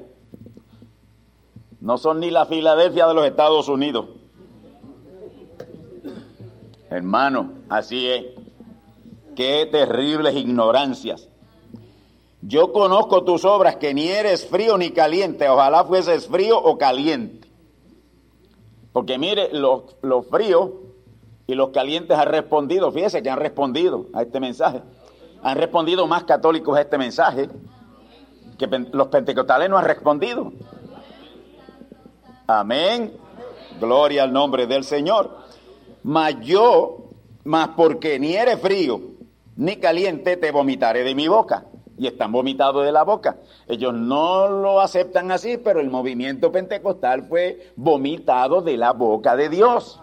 No 1.82 1.98
son 1.98 2.22
ni 2.22 2.32
la 2.32 2.46
Filadelfia 2.46 3.06
de 3.06 3.14
los 3.14 3.26
Estados 3.26 3.68
Unidos. 3.68 4.06
Hermano, 6.90 7.52
así 7.68 8.08
es. 8.08 8.28
Qué 9.36 9.68
terribles 9.70 10.38
ignorancias. 10.38 11.28
Yo 12.48 12.72
conozco 12.72 13.24
tus 13.24 13.44
obras, 13.44 13.78
que 13.78 13.96
ni 13.96 14.08
eres 14.08 14.46
frío 14.46 14.78
ni 14.78 14.92
caliente. 14.92 15.50
Ojalá 15.50 15.84
fueses 15.84 16.28
frío 16.28 16.60
o 16.60 16.78
caliente. 16.78 17.48
Porque 18.94 19.18
mire, 19.18 19.50
los, 19.52 19.96
los 20.04 20.28
fríos 20.28 20.70
y 21.48 21.56
los 21.56 21.70
calientes 21.70 22.16
han 22.16 22.28
respondido, 22.28 22.92
fíjese 22.92 23.24
que 23.24 23.32
han 23.32 23.40
respondido 23.40 24.06
a 24.14 24.22
este 24.22 24.40
mensaje. 24.40 24.82
Han 25.42 25.58
respondido 25.58 26.06
más 26.06 26.24
católicos 26.26 26.78
a 26.78 26.82
este 26.82 27.00
mensaje 27.00 27.50
que 28.60 28.68
los 28.92 29.08
pentecostales 29.08 29.68
no 29.68 29.78
han 29.78 29.86
respondido. 29.86 30.54
Amén. 32.46 33.18
Gloria 33.80 34.24
al 34.24 34.32
nombre 34.32 34.68
del 34.68 34.84
Señor. 34.84 35.36
Mas 36.04 36.40
yo, 36.42 37.10
mas 37.44 37.70
porque 37.70 38.20
ni 38.20 38.36
eres 38.36 38.60
frío 38.62 39.02
ni 39.56 39.78
caliente, 39.78 40.38
te 40.38 40.52
vomitaré 40.52 41.04
de 41.04 41.16
mi 41.16 41.28
boca 41.28 41.66
y 41.98 42.08
están 42.08 42.32
vomitados 42.32 42.86
de 42.86 42.92
la 42.92 43.04
boca. 43.04 43.38
Ellos 43.68 43.94
no 43.94 44.48
lo 44.48 44.82
aceptan 44.82 45.32
así, 45.32 45.58
pero 45.58 45.80
el 45.80 45.90
movimiento 45.90 46.52
pentecostal 46.52 47.24
fue 47.24 47.72
vomitado 47.76 48.62
de 48.62 48.78
la 48.78 48.92
boca 48.92 49.36
de 49.36 49.50
Dios. 49.50 50.00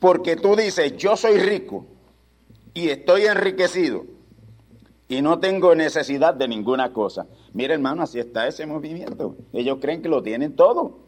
Porque 0.00 0.36
tú 0.36 0.54
dices, 0.54 0.96
yo 0.96 1.16
soy 1.16 1.38
rico 1.38 1.86
y 2.74 2.90
estoy 2.90 3.24
enriquecido 3.26 4.04
y 5.08 5.22
no 5.22 5.38
tengo 5.38 5.74
necesidad 5.74 6.34
de 6.34 6.48
ninguna 6.48 6.92
cosa. 6.92 7.26
Mira 7.52 7.74
hermano, 7.74 8.02
así 8.02 8.18
está 8.18 8.46
ese 8.46 8.66
movimiento. 8.66 9.36
Ellos 9.52 9.78
creen 9.80 10.02
que 10.02 10.08
lo 10.08 10.22
tienen 10.22 10.56
todo, 10.56 10.98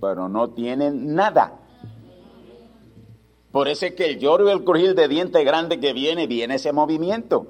pero 0.00 0.28
no 0.28 0.50
tienen 0.50 1.14
nada. 1.14 1.61
Por 3.52 3.68
eso 3.68 3.84
es 3.84 3.94
que 3.94 4.06
el 4.06 4.18
lloro 4.18 4.48
y 4.48 4.50
el 4.50 4.64
crujir 4.64 4.94
de 4.94 5.08
diente 5.08 5.44
grande 5.44 5.78
que 5.78 5.92
viene, 5.92 6.26
viene 6.26 6.54
ese 6.54 6.72
movimiento. 6.72 7.46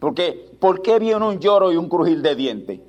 Porque, 0.00 0.50
¿por 0.58 0.80
qué 0.80 0.98
viene 0.98 1.24
un 1.24 1.38
lloro 1.38 1.70
y 1.70 1.76
un 1.76 1.88
crujir 1.88 2.22
de 2.22 2.34
diente? 2.34 2.80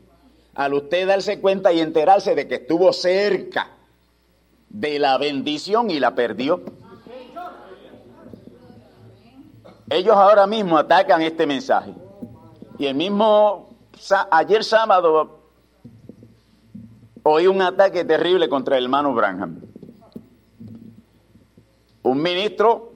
Al 0.56 0.74
usted 0.74 1.06
darse 1.06 1.42
cuenta 1.42 1.74
y 1.74 1.82
enterarse 1.82 2.34
de 2.34 2.48
que 2.48 2.56
estuvo 2.56 2.94
cerca 2.94 3.72
de 4.70 5.00
la 5.00 5.18
bendición 5.18 5.92
y 5.92 6.00
la 6.00 6.16
perdió. 6.16 6.62
Ellos 9.90 10.16
ahora 10.16 10.48
mismo 10.48 10.78
atacan 10.78 11.22
este 11.22 11.46
mensaje. 11.46 11.94
Y 12.80 12.86
el 12.86 12.96
mismo, 12.96 13.70
ayer 14.32 14.64
sábado, 14.64 15.40
oí 17.24 17.48
un 17.48 17.62
ataque 17.62 18.06
terrible 18.06 18.48
contra 18.48 18.78
el 18.78 18.86
hermano 18.86 19.14
Branham 19.14 19.62
un 22.06 22.22
ministro 22.22 22.94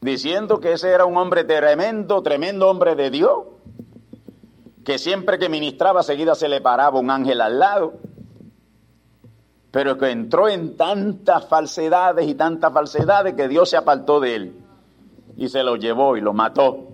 diciendo 0.00 0.60
que 0.60 0.72
ese 0.72 0.90
era 0.90 1.04
un 1.04 1.16
hombre 1.16 1.42
tremendo, 1.42 2.22
tremendo 2.22 2.68
hombre 2.68 2.94
de 2.94 3.10
Dios, 3.10 3.46
que 4.84 4.96
siempre 4.98 5.38
que 5.38 5.48
ministraba 5.48 6.04
seguida 6.04 6.36
se 6.36 6.48
le 6.48 6.60
paraba 6.60 7.00
un 7.00 7.10
ángel 7.10 7.40
al 7.40 7.58
lado, 7.58 7.94
pero 9.72 9.98
que 9.98 10.10
entró 10.10 10.48
en 10.48 10.76
tantas 10.76 11.46
falsedades 11.48 12.28
y 12.28 12.34
tantas 12.34 12.72
falsedades 12.72 13.34
que 13.34 13.48
Dios 13.48 13.70
se 13.70 13.76
apartó 13.76 14.20
de 14.20 14.36
él 14.36 14.54
y 15.36 15.48
se 15.48 15.64
lo 15.64 15.74
llevó 15.74 16.16
y 16.16 16.20
lo 16.20 16.32
mató. 16.32 16.86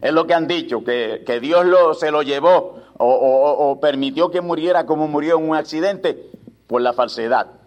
Es 0.00 0.12
lo 0.12 0.26
que 0.26 0.32
han 0.32 0.46
dicho, 0.46 0.82
que, 0.84 1.38
Dios 1.42 1.66
lo, 1.66 1.92
se 1.92 2.10
lo 2.10 2.22
llevó 2.22 2.76
o, 2.96 3.06
o 3.06 3.78
permitió 3.78 4.30
que 4.30 4.40
muriera 4.40 4.86
como 4.86 5.06
murió 5.06 5.38
en 5.38 5.50
un 5.50 5.54
accidente 5.54 6.30
por 6.66 6.80
la 6.80 6.94
falsedad. 6.94 7.57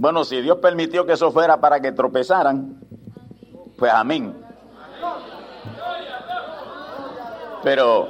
Bueno, 0.00 0.24
si 0.24 0.40
Dios 0.40 0.56
permitió 0.62 1.04
que 1.04 1.12
eso 1.12 1.30
fuera 1.30 1.60
para 1.60 1.78
que 1.78 1.92
tropezaran, 1.92 2.80
pues 3.76 3.92
amén. 3.92 4.34
Pero 7.62 8.08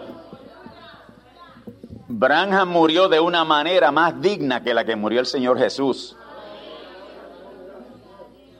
Branham 2.07 2.69
murió 2.69 3.09
de 3.09 3.19
una 3.19 3.45
manera 3.45 3.91
más 3.91 4.21
digna 4.21 4.63
que 4.63 4.73
la 4.73 4.85
que 4.85 4.95
murió 4.95 5.19
el 5.19 5.27
Señor 5.27 5.59
Jesús. 5.59 6.17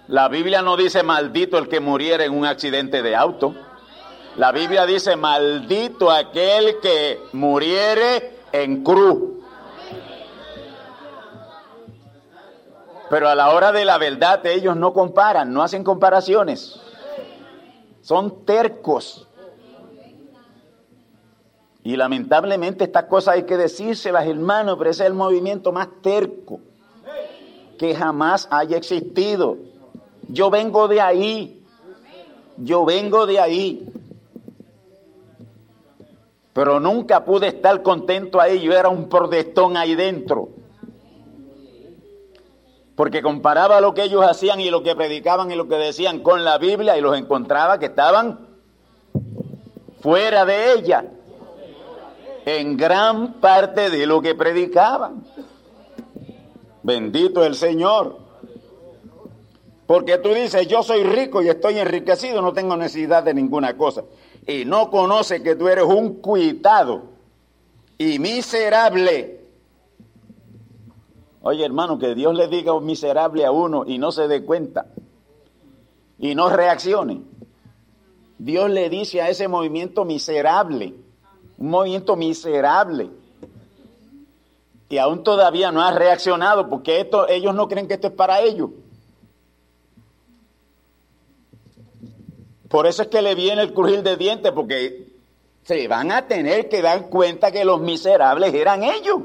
La 0.09 0.27
Biblia 0.27 0.61
no 0.61 0.77
dice 0.77 1.05
maldito 1.05 1.57
el 1.57 1.69
que 1.69 1.79
muriera 1.79 2.25
en 2.25 2.37
un 2.37 2.47
accidente 2.47 3.01
de 3.01 3.15
auto. 3.15 3.55
La 4.39 4.51
Biblia 4.51 4.87
dice 4.87 5.15
maldito 5.15 6.11
aquel 6.11 6.81
que 6.83 7.21
muriere 7.33 8.41
en 8.51 8.83
cruz. 8.83 9.40
Pero 13.11 13.29
a 13.29 13.35
la 13.35 13.51
hora 13.51 13.73
de 13.73 13.85
la 13.85 13.99
verdad 13.99 14.47
ellos 14.47 14.77
no 14.77 14.93
comparan, 14.93 15.53
no 15.53 15.65
hacen 15.65 15.83
comparaciones. 15.83 16.81
Son 18.03 18.45
tercos. 18.45 19.27
Y 21.83 21.97
lamentablemente 21.97 22.85
estas 22.85 23.07
cosas 23.07 23.35
hay 23.35 23.43
que 23.43 23.57
decírselas, 23.57 24.29
hermanos, 24.29 24.77
pero 24.79 24.91
ese 24.91 25.03
es 25.03 25.09
el 25.09 25.15
movimiento 25.15 25.73
más 25.73 25.89
terco 26.03 26.61
que 27.79 27.97
jamás 27.97 28.47
haya 28.49 28.77
existido. 28.77 29.57
Yo 30.29 30.49
vengo 30.49 30.87
de 30.87 31.01
ahí. 31.01 31.65
Yo 32.59 32.85
vengo 32.85 33.27
de 33.27 33.41
ahí. 33.41 33.93
Pero 36.53 36.79
nunca 36.79 37.25
pude 37.25 37.49
estar 37.49 37.83
contento 37.83 38.41
ahí. 38.41 38.61
Yo 38.61 38.73
era 38.73 38.89
un 38.89 39.09
protestón 39.09 39.77
ahí 39.77 39.97
dentro 39.97 40.60
porque 43.01 43.23
comparaba 43.23 43.81
lo 43.81 43.95
que 43.95 44.03
ellos 44.03 44.23
hacían 44.23 44.61
y 44.61 44.69
lo 44.69 44.83
que 44.83 44.95
predicaban 44.95 45.51
y 45.51 45.55
lo 45.55 45.67
que 45.67 45.77
decían 45.77 46.19
con 46.19 46.45
la 46.45 46.59
Biblia 46.59 46.99
y 46.99 47.01
los 47.01 47.17
encontraba 47.17 47.79
que 47.79 47.87
estaban 47.87 48.47
fuera 50.03 50.45
de 50.45 50.75
ella 50.75 51.07
en 52.45 52.77
gran 52.77 53.41
parte 53.41 53.89
de 53.89 54.05
lo 54.05 54.21
que 54.21 54.35
predicaban. 54.35 55.25
Bendito 56.83 57.43
el 57.43 57.55
Señor. 57.55 58.19
Porque 59.87 60.19
tú 60.19 60.35
dices, 60.35 60.69
yo 60.69 60.83
soy 60.83 61.03
rico 61.03 61.41
y 61.41 61.49
estoy 61.49 61.79
enriquecido, 61.79 62.43
no 62.43 62.53
tengo 62.53 62.77
necesidad 62.77 63.23
de 63.23 63.33
ninguna 63.33 63.79
cosa. 63.79 64.05
Y 64.47 64.67
no 64.67 64.91
conoce 64.91 65.43
que 65.43 65.57
tú 65.57 65.69
eres 65.69 65.85
un 65.85 66.17
cuitado 66.17 67.05
y 67.97 68.19
miserable 68.19 69.40
Oye, 71.43 71.65
hermano, 71.65 71.99
que 71.99 72.15
Dios 72.15 72.35
le 72.35 72.49
diga 72.49 72.75
un 72.75 72.85
miserable 72.85 73.47
a 73.47 73.51
uno 73.51 73.85
y 73.87 73.99
no 73.99 74.13
se 74.13 74.29
dé 74.29 74.45
cuenta 74.45 74.87
y 76.19 76.35
no 76.35 76.51
reaccione. 76.51 77.23
Dios 78.39 78.71
le 78.71 78.91
dice 78.91 79.23
a 79.23 79.29
ese 79.31 79.49
movimiento 79.49 80.05
miserable, 80.05 80.95
un 81.59 81.71
movimiento 81.71 82.15
miserable. 82.15 83.11
Y 84.91 84.99
aún 84.99 85.23
todavía 85.23 85.71
no 85.71 85.83
ha 85.83 85.93
reaccionado 85.93 86.69
porque 86.69 87.01
esto, 87.01 87.29
ellos 87.29 87.55
no 87.55 87.69
creen 87.69 87.89
que 87.89 87.95
esto 87.95 88.09
es 88.09 88.13
para 88.13 88.41
ellos. 88.41 88.71
Por 92.69 92.87
eso 92.87 93.03
es 93.03 93.09
que 93.09 93.23
le 93.23 93.35
viene 93.35 93.63
el 93.63 93.73
crujir 93.73 94.03
de 94.03 94.17
dientes, 94.17 94.53
porque 94.53 95.09
se 95.65 95.89
van 95.89 96.13
a 96.13 96.27
tener 96.27 96.69
que 96.69 96.83
dar 96.83 97.09
cuenta 97.09 97.51
que 97.51 97.65
los 97.65 97.81
miserables 97.81 98.53
eran 98.53 98.83
ellos 98.85 99.23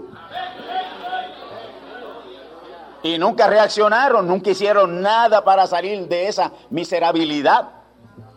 y 3.05 3.19
nunca 3.19 3.45
reaccionaron, 3.45 4.27
nunca 4.27 4.49
hicieron 4.49 4.99
nada 4.99 5.43
para 5.43 5.67
salir 5.67 6.07
de 6.07 6.27
esa 6.27 6.51
miserabilidad. 6.71 7.69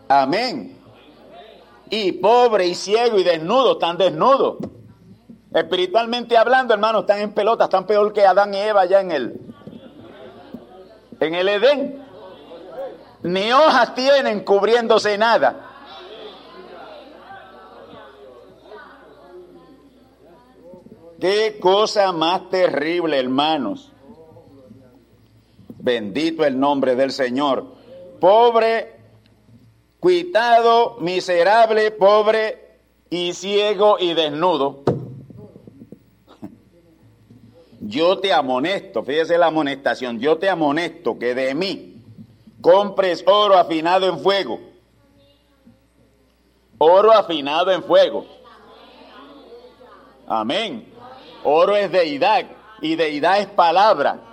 Amén. 0.07 0.77
Y 1.89 2.11
pobre 2.11 2.67
y 2.67 2.75
ciego 2.75 3.17
y 3.17 3.23
desnudo, 3.23 3.71
están 3.71 3.97
desnudos. 3.97 4.57
Espiritualmente 5.51 6.37
hablando, 6.37 6.75
hermanos, 6.75 7.01
están 7.01 7.19
en 7.19 7.33
pelota, 7.33 7.63
están 7.63 7.87
peor 7.87 8.13
que 8.13 8.23
Adán 8.23 8.53
y 8.53 8.57
Eva 8.57 8.81
allá 8.81 9.01
en 9.01 9.09
el, 9.09 9.41
en 11.19 11.33
el 11.33 11.49
Edén. 11.49 12.05
Ni 13.23 13.51
hojas 13.51 13.95
tienen 13.95 14.41
cubriéndose 14.41 15.17
nada. 15.17 15.65
Qué 21.19 21.57
cosa 21.59 22.11
más 22.11 22.51
terrible, 22.51 23.17
hermanos. 23.17 23.93
Bendito 25.89 26.45
el 26.45 26.59
nombre 26.59 26.95
del 26.95 27.11
Señor. 27.11 27.65
Pobre, 28.19 28.93
cuitado, 29.99 30.97
miserable, 30.99 31.89
pobre 31.89 32.77
y 33.09 33.33
ciego 33.33 33.97
y 33.99 34.13
desnudo. 34.13 34.83
Yo 37.81 38.19
te 38.19 38.31
amonesto, 38.31 39.01
fíjese 39.01 39.39
la 39.39 39.47
amonestación, 39.47 40.19
yo 40.19 40.37
te 40.37 40.47
amonesto 40.47 41.17
que 41.17 41.33
de 41.33 41.55
mí 41.55 42.03
compres 42.61 43.23
oro 43.25 43.57
afinado 43.57 44.05
en 44.05 44.19
fuego. 44.19 44.59
Oro 46.77 47.11
afinado 47.13 47.71
en 47.71 47.83
fuego. 47.83 48.27
Amén. 50.27 50.93
Oro 51.43 51.75
es 51.75 51.91
deidad 51.91 52.45
y 52.79 52.95
deidad 52.95 53.39
es 53.39 53.47
palabra. 53.47 54.28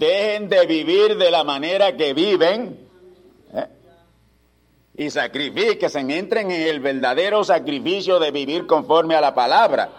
Dejen 0.00 0.48
de 0.48 0.64
vivir 0.64 1.18
de 1.18 1.30
la 1.30 1.44
manera 1.44 1.94
que 1.94 2.14
viven 2.14 2.88
¿eh? 3.52 3.66
y 4.94 5.10
sacrifíquense, 5.10 6.00
entren 6.00 6.50
en 6.50 6.62
el 6.68 6.80
verdadero 6.80 7.44
sacrificio 7.44 8.18
de 8.18 8.30
vivir 8.30 8.66
conforme 8.66 9.14
a 9.14 9.20
la 9.20 9.34
palabra. 9.34 9.90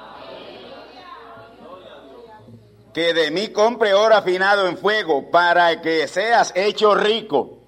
Que 2.91 3.13
de 3.13 3.29
mí 3.29 3.49
compre 3.49 3.93
oro 3.93 4.15
afinado 4.15 4.67
en 4.67 4.75
fuego 4.75 5.29
para 5.29 5.83
que 5.83 6.07
seas 6.07 6.51
hecho 6.55 6.95
rico 6.95 7.59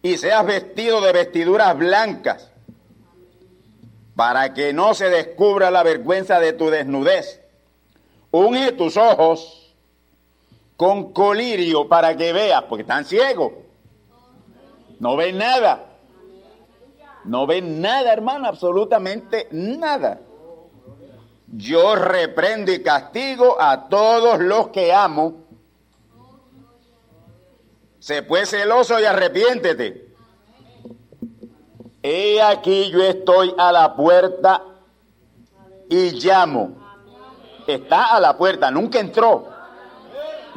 y 0.00 0.16
seas 0.16 0.46
vestido 0.46 1.02
de 1.02 1.12
vestiduras 1.12 1.76
blancas 1.76 2.50
para 4.16 4.54
que 4.54 4.72
no 4.72 4.94
se 4.94 5.10
descubra 5.10 5.70
la 5.70 5.82
vergüenza 5.82 6.40
de 6.40 6.54
tu 6.54 6.70
desnudez. 6.70 7.42
Unge 8.30 8.72
tus 8.72 8.96
ojos 8.96 9.57
con 10.78 11.12
colirio 11.12 11.88
para 11.88 12.16
que 12.16 12.32
veas, 12.32 12.62
porque 12.62 12.82
están 12.82 13.04
ciegos. 13.04 13.52
No 15.00 15.16
ven 15.16 15.36
nada. 15.36 15.86
No 17.24 17.48
ven 17.48 17.82
nada, 17.82 18.12
hermano, 18.12 18.46
absolutamente 18.46 19.48
nada. 19.50 20.20
Yo 21.48 21.96
reprendo 21.96 22.72
y 22.72 22.80
castigo 22.80 23.60
a 23.60 23.88
todos 23.88 24.38
los 24.38 24.68
que 24.68 24.92
amo. 24.92 25.38
Se 27.98 28.22
fue 28.22 28.46
celoso 28.46 29.00
y 29.00 29.04
arrepiéntete. 29.04 30.14
He 32.04 32.40
aquí 32.40 32.92
yo 32.92 33.02
estoy 33.02 33.52
a 33.58 33.72
la 33.72 33.96
puerta 33.96 34.62
y 35.90 36.12
llamo. 36.12 36.70
Está 37.66 38.14
a 38.14 38.20
la 38.20 38.38
puerta, 38.38 38.70
nunca 38.70 39.00
entró. 39.00 39.57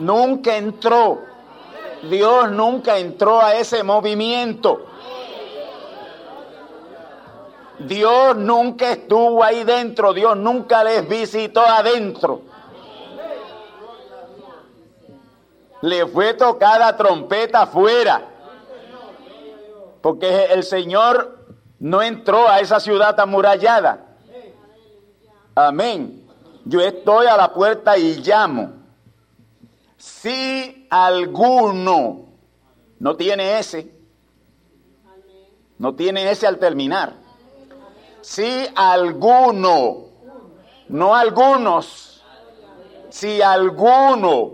Nunca 0.02 0.58
entró. 0.58 1.22
Dios 2.10 2.52
nunca 2.52 2.98
entró 2.98 3.40
a 3.40 3.54
ese 3.56 3.84
movimiento. 3.84 4.88
Dios 7.80 8.36
nunca 8.36 8.92
estuvo 8.92 9.44
ahí 9.44 9.64
dentro, 9.64 10.14
Dios 10.14 10.36
nunca 10.38 10.84
les 10.84 11.08
visitó 11.08 11.62
adentro. 11.62 12.42
Le 15.82 16.06
fue 16.08 16.34
tocada 16.34 16.96
trompeta 16.98 17.64
afuera 17.64 18.22
porque 20.02 20.46
el 20.46 20.64
Señor 20.64 21.38
no 21.80 22.02
entró 22.02 22.48
a 22.48 22.60
esa 22.60 22.80
ciudad 22.80 23.20
amurallada. 23.20 24.06
Amén. 25.56 26.28
Yo 26.66 26.80
estoy 26.82 27.28
a 27.28 27.38
la 27.38 27.54
puerta 27.54 27.98
y 27.98 28.16
llamo. 28.16 28.81
Si 30.02 30.88
alguno 30.90 32.26
no 32.98 33.16
tiene 33.16 33.60
ese, 33.60 33.94
no 35.78 35.94
tiene 35.94 36.32
ese 36.32 36.48
al 36.48 36.58
terminar. 36.58 37.14
Si 38.22 38.66
alguno, 38.74 40.08
no 40.88 41.16
algunos, 41.16 42.24
si 43.10 43.44
alguno, 43.44 44.54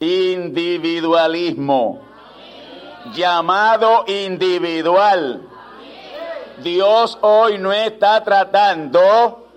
individualismo 0.00 2.00
llamado 3.12 4.04
individual. 4.06 5.46
Dios 6.62 7.18
hoy 7.20 7.58
no 7.58 7.74
está 7.74 8.24
tratando 8.24 9.50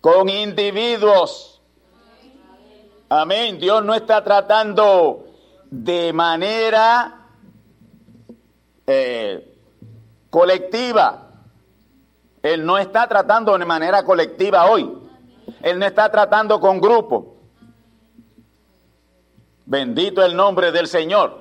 con 0.00 0.28
individuos. 0.28 1.49
Amén. 3.12 3.58
Dios 3.58 3.84
no 3.84 3.92
está 3.92 4.22
tratando 4.22 5.26
de 5.68 6.12
manera 6.12 7.26
eh, 8.86 9.52
colectiva. 10.30 11.28
Él 12.40 12.64
no 12.64 12.78
está 12.78 13.08
tratando 13.08 13.58
de 13.58 13.64
manera 13.64 14.04
colectiva 14.04 14.70
hoy. 14.70 14.88
Él 15.60 15.80
no 15.80 15.86
está 15.86 16.08
tratando 16.08 16.60
con 16.60 16.80
grupos. 16.80 17.24
Bendito 19.66 20.24
el 20.24 20.36
nombre 20.36 20.70
del 20.70 20.86
Señor. 20.86 21.36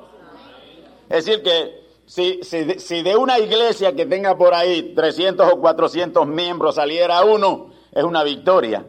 Es 1.08 1.26
decir, 1.26 1.44
que 1.44 1.88
si, 2.08 2.42
si, 2.44 3.04
de 3.04 3.16
una 3.16 3.38
iglesia 3.38 3.96
que 3.96 4.08
tenga 4.08 4.36
por 4.36 4.56
ahí 4.56 4.96
300 4.96 5.54
o 5.54 5.62
400 5.62 6.26
miembros 6.26 6.76
saliera 6.76 7.24
uno, 7.24 7.70
es 7.92 8.04
una 8.04 8.24
victoria. 8.24 8.84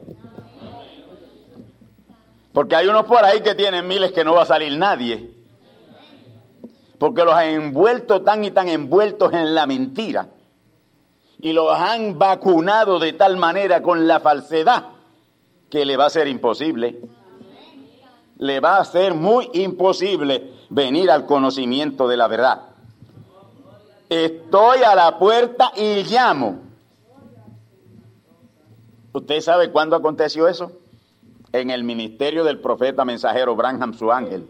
Porque 2.53 2.75
hay 2.75 2.89
unos 2.89 3.05
por 3.05 3.25
ahí 3.25 3.41
que 3.43 3.55
tienen 3.55 3.87
miles 3.87 4.13
que 4.13 4.25
no 4.25 4.35
va 4.35 4.43
a 4.43 4.47
salir 4.47 4.77
nadie. 4.77 5.31
Porque 6.99 7.25
los 7.25 7.35
han 7.35 7.49
envuelto 7.49 8.23
tan 8.23 8.45
y 8.45 8.51
tan 8.51 8.69
envueltos 8.69 9.33
en 9.33 9.55
la 9.55 9.67
mentira. 9.67 10.29
Y 11.39 11.53
los 11.53 11.73
han 11.73 12.19
vacunado 12.19 12.99
de 12.99 13.13
tal 13.13 13.37
manera 13.37 13.83
con 13.83 14.07
la 14.07 14.21
falsedad 14.21 14.89
que 15.71 15.85
le 15.85 15.97
va 15.97 16.07
a 16.07 16.11
ser 16.11 16.27
imposible. 16.27 17.01
Le 18.37 18.61
va 18.61 18.79
a 18.79 18.85
ser 18.85 19.15
muy 19.15 19.49
imposible 19.55 20.53
venir 20.69 21.11
al 21.11 21.27
conocimiento 21.27 22.09
de 22.09 22.17
la 22.17 22.27
verdad. 22.27 22.63
Estoy 24.09 24.83
a 24.83 24.95
la 24.97 25.19
puerta 25.19 25.73
y 25.77 26.03
llamo. 26.03 26.63
¿Usted 29.13 29.41
sabe 29.41 29.71
cuándo 29.71 29.95
aconteció 29.95 30.49
eso? 30.49 30.80
En 31.53 31.71
el 31.71 31.83
ministerio 31.83 32.45
del 32.45 32.61
profeta 32.61 33.05
mensajero 33.05 33.57
Branham, 33.57 33.93
su 33.95 34.13
ángel. 34.13 34.47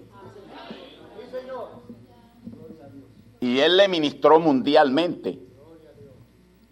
Y 3.41 3.61
él 3.61 3.77
le 3.79 3.89
ministró 3.89 4.39
mundialmente. 4.39 5.39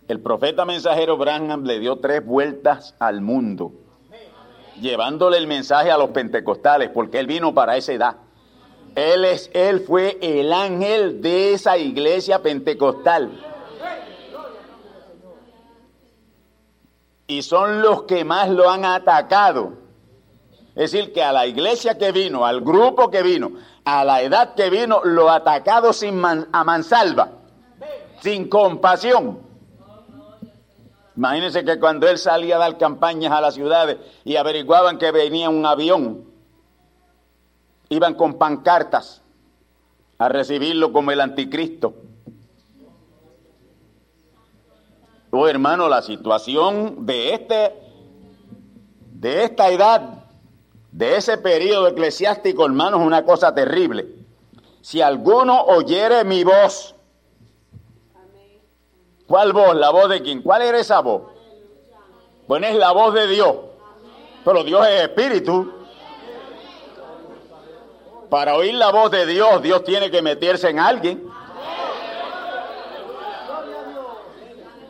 El 0.07 0.21
profeta 0.21 0.65
mensajero 0.65 1.17
Branham 1.17 1.65
le 1.65 1.81
dio 1.81 1.97
tres 1.99 2.25
vueltas 2.25 2.95
al 2.99 3.21
mundo, 3.21 3.73
llevándole 4.81 5.39
el 5.39 5.47
mensaje 5.47 5.91
a 5.91 5.99
los 5.99 6.11
pentecostales, 6.11 6.91
porque 6.91 7.19
él 7.19 7.27
vino 7.27 7.53
para 7.55 7.77
esa 7.77 7.93
edad. 7.93 8.17
Él, 8.95 9.25
es, 9.25 9.51
él 9.55 9.81
fue 9.81 10.19
el 10.21 10.53
ángel 10.53 11.21
de 11.21 11.55
esa 11.55 11.77
iglesia 11.79 12.43
pentecostal. 12.43 13.31
Y 17.27 17.43
son 17.43 17.83
los 17.83 18.05
que 18.05 18.25
más 18.25 18.49
lo 18.49 18.71
han 18.71 18.87
atacado. 18.87 19.88
Es 20.79 20.93
decir, 20.93 21.13
que 21.13 21.25
a 21.25 21.33
la 21.33 21.45
iglesia 21.45 21.99
que 21.99 22.13
vino, 22.13 22.47
al 22.47 22.61
grupo 22.61 23.11
que 23.11 23.21
vino, 23.21 23.51
a 23.85 24.05
la 24.05 24.23
edad 24.23 24.55
que 24.55 24.71
vino, 24.71 25.01
lo 25.03 25.29
atacado 25.29 25.93
sin 25.93 26.25
a 26.25 26.63
mansalva, 26.63 27.33
sin 28.21 28.49
compasión. 28.49 29.41
Imagínense 31.17 31.65
que 31.65 31.81
cuando 31.81 32.09
él 32.09 32.17
salía 32.17 32.55
a 32.55 32.61
dar 32.61 32.79
campañas 32.79 33.33
a 33.33 33.41
las 33.41 33.55
ciudades 33.55 33.97
y 34.25 34.37
averiguaban 34.37 34.99
que 34.99 35.11
venía 35.11 35.51
un 35.51 35.67
avión 35.67 36.29
iban 37.89 38.15
con 38.15 38.35
pancartas 38.35 39.21
a 40.19 40.29
recibirlo 40.29 40.93
como 40.93 41.11
el 41.11 41.21
anticristo. 41.21 41.93
Oh, 45.33 45.49
hermano, 45.49 45.89
la 45.89 46.03
situación 46.03 47.05
de 47.05 47.35
este 47.35 47.73
de 49.13 49.43
esta 49.43 49.69
edad, 49.71 50.28
de 50.93 51.17
ese 51.17 51.39
periodo 51.39 51.89
eclesiástico, 51.89 52.65
hermano, 52.65 52.99
es 52.99 53.07
una 53.07 53.25
cosa 53.25 53.55
terrible. 53.55 54.07
Si 54.81 55.03
alguno 55.03 55.63
oyere 55.63 56.25
mi 56.25 56.45
voz, 56.45 56.95
¿cuál 59.27 59.53
voz? 59.53 59.77
¿La 59.77 59.91
voz 59.91 60.09
de 60.09 60.23
quién? 60.23 60.43
¿Cuál 60.43 60.63
era 60.63 60.79
esa 60.79 61.01
voz? 61.01 61.23
Bueno, 62.47 62.67
es 62.67 62.75
la 62.75 62.93
voz 62.93 63.13
de 63.13 63.27
Dios. 63.27 63.55
Pero 64.45 64.65
Dios 64.65 64.87
es 64.87 65.03
espíritu. 65.03 65.75
Para 68.31 68.57
oír 68.57 68.75
la 68.75 68.91
voz 68.91 69.11
de 69.11 69.27
Dios, 69.27 69.63
Dios 69.63 69.85
tiene 69.85 70.11
que 70.11 70.23
meterse 70.23 70.71
en 70.71 70.79
alguien. 70.79 71.29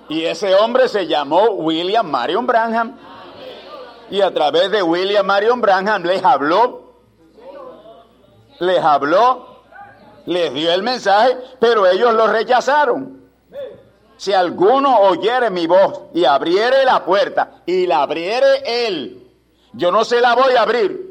Y 0.08 0.24
ese 0.24 0.54
hombre 0.54 0.88
se 0.88 1.06
llamó 1.06 1.50
William 1.50 2.08
Marion 2.08 2.46
Branham. 2.46 2.96
Y 4.10 4.20
a 4.20 4.32
través 4.32 4.70
de 4.70 4.82
William 4.82 5.26
Marion 5.26 5.60
Branham 5.60 6.02
les 6.04 6.24
habló, 6.24 6.94
les 8.60 8.82
habló, 8.82 9.62
les 10.26 10.52
dio 10.54 10.72
el 10.72 10.82
mensaje, 10.82 11.36
pero 11.60 11.86
ellos 11.86 12.14
lo 12.14 12.26
rechazaron. 12.26 13.18
Si 14.16 14.32
alguno 14.32 15.00
oyere 15.00 15.50
mi 15.50 15.66
voz 15.66 16.00
y 16.12 16.24
abriere 16.24 16.84
la 16.84 17.04
puerta 17.04 17.62
y 17.66 17.86
la 17.86 18.02
abriere 18.02 18.86
él, 18.86 19.30
yo 19.74 19.92
no 19.92 20.04
se 20.04 20.20
la 20.20 20.34
voy 20.34 20.54
a 20.54 20.62
abrir. 20.62 21.08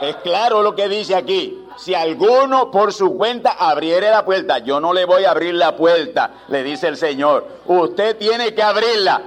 Es 0.00 0.16
claro 0.16 0.62
lo 0.62 0.74
que 0.74 0.88
dice 0.88 1.14
aquí. 1.14 1.61
Si 1.76 1.94
alguno 1.94 2.70
por 2.70 2.92
su 2.92 3.16
cuenta 3.16 3.56
abriere 3.58 4.10
la 4.10 4.24
puerta, 4.24 4.58
yo 4.58 4.80
no 4.80 4.92
le 4.92 5.04
voy 5.04 5.24
a 5.24 5.30
abrir 5.30 5.54
la 5.54 5.76
puerta, 5.76 6.30
le 6.48 6.62
dice 6.62 6.88
el 6.88 6.96
Señor. 6.96 7.46
Usted 7.66 8.16
tiene 8.16 8.54
que 8.54 8.62
abrirla. 8.62 9.22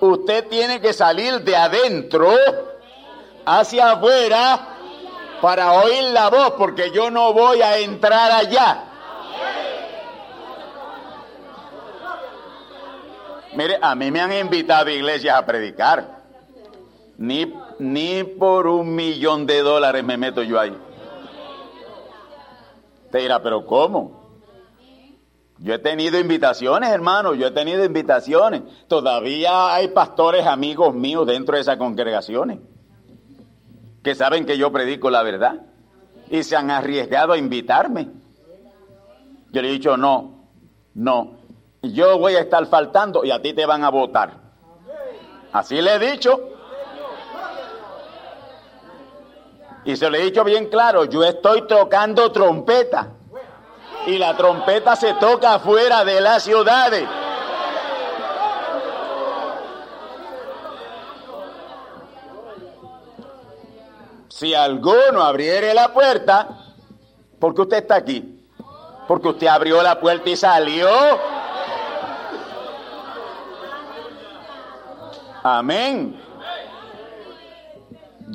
Usted 0.00 0.46
tiene 0.48 0.80
que 0.80 0.92
salir 0.92 1.40
de 1.40 1.56
adentro 1.56 2.34
hacia 3.44 3.92
afuera 3.92 4.68
para 5.40 5.72
oír 5.72 6.04
la 6.12 6.28
voz, 6.28 6.52
porque 6.52 6.90
yo 6.90 7.10
no 7.10 7.32
voy 7.32 7.62
a 7.62 7.78
entrar 7.78 8.30
allá. 8.30 8.84
Mire, 13.54 13.78
a 13.80 13.94
mí 13.94 14.10
me 14.10 14.20
han 14.20 14.32
invitado 14.32 14.90
iglesias 14.90 15.34
a 15.34 15.46
predicar. 15.46 16.16
Ni, 17.16 17.50
ni 17.78 18.24
por 18.24 18.66
un 18.66 18.94
millón 18.94 19.46
de 19.46 19.60
dólares 19.62 20.04
me 20.04 20.16
meto 20.16 20.42
yo 20.42 20.58
ahí. 20.58 20.76
Te 23.10 23.18
dirá, 23.18 23.42
pero 23.42 23.66
¿cómo? 23.66 24.26
Yo 25.58 25.74
he 25.74 25.78
tenido 25.78 26.18
invitaciones, 26.18 26.90
hermano, 26.90 27.34
yo 27.34 27.46
he 27.46 27.50
tenido 27.50 27.84
invitaciones. 27.84 28.62
Todavía 28.88 29.74
hay 29.74 29.88
pastores 29.88 30.46
amigos 30.46 30.94
míos 30.94 31.26
dentro 31.26 31.54
de 31.54 31.62
esas 31.62 31.78
congregaciones 31.78 32.58
que 34.02 34.14
saben 34.14 34.46
que 34.46 34.56
yo 34.56 34.70
predico 34.70 35.10
la 35.10 35.24
verdad 35.24 35.62
y 36.30 36.42
se 36.42 36.54
han 36.54 36.70
arriesgado 36.70 37.32
a 37.32 37.38
invitarme. 37.38 38.08
Yo 39.50 39.62
le 39.62 39.68
he 39.68 39.72
dicho, 39.72 39.96
no, 39.96 40.48
no, 40.94 41.38
yo 41.82 42.18
voy 42.18 42.34
a 42.34 42.40
estar 42.40 42.66
faltando 42.66 43.24
y 43.24 43.30
a 43.30 43.40
ti 43.40 43.52
te 43.52 43.66
van 43.66 43.82
a 43.82 43.90
votar. 43.90 44.34
Así 45.52 45.80
le 45.80 45.94
he 45.94 46.12
dicho. 46.12 46.55
Y 49.86 49.94
se 49.94 50.10
lo 50.10 50.16
he 50.16 50.22
dicho 50.22 50.42
bien 50.42 50.66
claro, 50.66 51.04
yo 51.04 51.22
estoy 51.22 51.62
tocando 51.68 52.32
trompeta. 52.32 53.12
Y 54.06 54.18
la 54.18 54.36
trompeta 54.36 54.96
se 54.96 55.14
toca 55.14 55.54
afuera 55.54 56.04
de 56.04 56.20
las 56.20 56.42
ciudades. 56.42 57.08
Si 64.28 64.52
alguno 64.54 65.22
abriere 65.22 65.72
la 65.72 65.92
puerta, 65.92 66.48
porque 67.38 67.62
usted 67.62 67.76
está 67.78 67.94
aquí? 67.94 68.44
Porque 69.06 69.28
usted 69.28 69.46
abrió 69.46 69.82
la 69.82 70.00
puerta 70.00 70.28
y 70.28 70.36
salió. 70.36 70.90
Amén. 75.44 76.25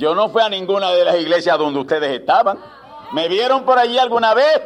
Yo 0.02 0.16
no 0.16 0.30
fui 0.30 0.42
a 0.42 0.50
ninguna 0.50 0.90
de 0.90 1.06
las 1.06 1.16
iglesias 1.18 1.60
donde 1.60 1.80
ustedes 1.80 2.20
estaban. 2.20 2.58
¿Me 3.12 3.28
vieron 3.28 3.64
por 3.64 3.78
allí 3.78 4.00
alguna 4.00 4.34
vez? 4.34 4.60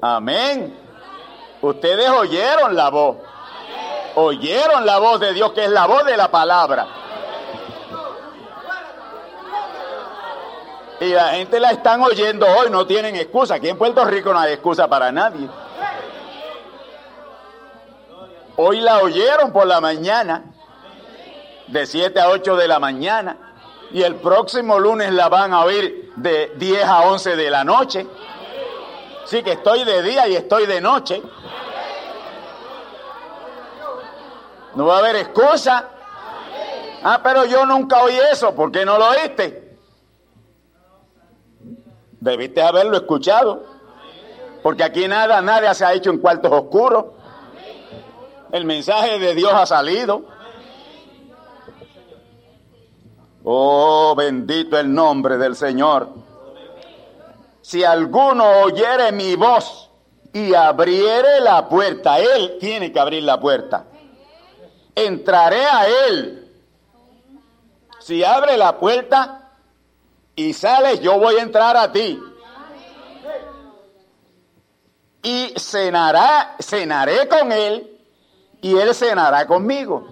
Amén. 0.00 0.78
Ustedes 1.60 2.08
oyeron 2.08 2.76
la 2.76 2.88
voz. 2.88 3.16
Oyeron 4.14 4.86
la 4.86 4.98
voz 5.00 5.18
de 5.18 5.32
Dios, 5.32 5.50
que 5.54 5.64
es 5.64 5.72
la 5.72 5.86
voz 5.86 6.04
de 6.04 6.16
la 6.16 6.30
palabra. 6.30 6.86
Y 11.00 11.08
la 11.08 11.30
gente 11.30 11.58
la 11.58 11.72
están 11.72 12.00
oyendo 12.00 12.46
hoy, 12.46 12.70
no 12.70 12.86
tienen 12.86 13.16
excusa. 13.16 13.56
Aquí 13.56 13.68
en 13.68 13.76
Puerto 13.76 14.04
Rico 14.04 14.32
no 14.32 14.38
hay 14.38 14.52
excusa 14.52 14.86
para 14.86 15.10
nadie. 15.10 15.48
Hoy 18.54 18.80
la 18.80 18.98
oyeron 18.98 19.52
por 19.52 19.66
la 19.66 19.80
mañana 19.80 20.44
de 21.70 21.86
7 21.86 22.20
a 22.20 22.28
8 22.28 22.56
de 22.56 22.68
la 22.68 22.78
mañana 22.78 23.36
y 23.92 24.02
el 24.02 24.16
próximo 24.16 24.78
lunes 24.78 25.12
la 25.12 25.28
van 25.28 25.52
a 25.52 25.64
oír 25.64 26.12
de 26.16 26.52
10 26.56 26.84
a 26.84 27.02
11 27.02 27.36
de 27.36 27.50
la 27.50 27.64
noche. 27.64 28.06
Sí 29.24 29.42
que 29.42 29.52
estoy 29.52 29.84
de 29.84 30.02
día 30.02 30.28
y 30.28 30.36
estoy 30.36 30.66
de 30.66 30.80
noche. 30.80 31.22
No 34.74 34.86
va 34.86 34.96
a 34.96 34.98
haber 34.98 35.16
excusa. 35.16 35.88
Ah, 37.02 37.20
pero 37.22 37.44
yo 37.44 37.64
nunca 37.66 38.02
oí 38.02 38.16
eso. 38.32 38.54
¿Por 38.54 38.70
qué 38.70 38.84
no 38.84 38.98
lo 38.98 39.08
oíste? 39.08 39.76
Debiste 42.20 42.62
haberlo 42.62 42.96
escuchado. 42.96 43.64
Porque 44.62 44.84
aquí 44.84 45.08
nada, 45.08 45.40
nada 45.40 45.74
se 45.74 45.84
ha 45.84 45.92
hecho 45.94 46.10
en 46.10 46.18
cuartos 46.18 46.52
oscuros. 46.52 47.06
El 48.52 48.64
mensaje 48.64 49.18
de 49.18 49.34
Dios 49.34 49.52
ha 49.54 49.66
salido. 49.66 50.24
Oh, 53.44 54.14
bendito 54.16 54.78
el 54.78 54.92
nombre 54.92 55.38
del 55.38 55.56
Señor. 55.56 56.08
Si 57.62 57.84
alguno 57.84 58.62
oyere 58.62 59.12
mi 59.12 59.34
voz 59.36 59.90
y 60.32 60.54
abriere 60.54 61.40
la 61.40 61.68
puerta, 61.68 62.18
él 62.18 62.58
tiene 62.60 62.92
que 62.92 63.00
abrir 63.00 63.22
la 63.22 63.40
puerta. 63.40 63.84
Entraré 64.94 65.64
a 65.64 65.86
él. 66.08 66.48
Si 68.00 68.24
abre 68.24 68.56
la 68.56 68.78
puerta 68.78 69.52
y 70.34 70.52
sales, 70.52 71.00
yo 71.00 71.18
voy 71.18 71.36
a 71.36 71.42
entrar 71.42 71.76
a 71.76 71.92
ti. 71.92 72.20
Y 75.22 75.52
cenará, 75.56 76.56
cenaré 76.60 77.28
con 77.28 77.52
él 77.52 77.98
y 78.62 78.76
él 78.76 78.94
cenará 78.94 79.46
conmigo. 79.46 80.06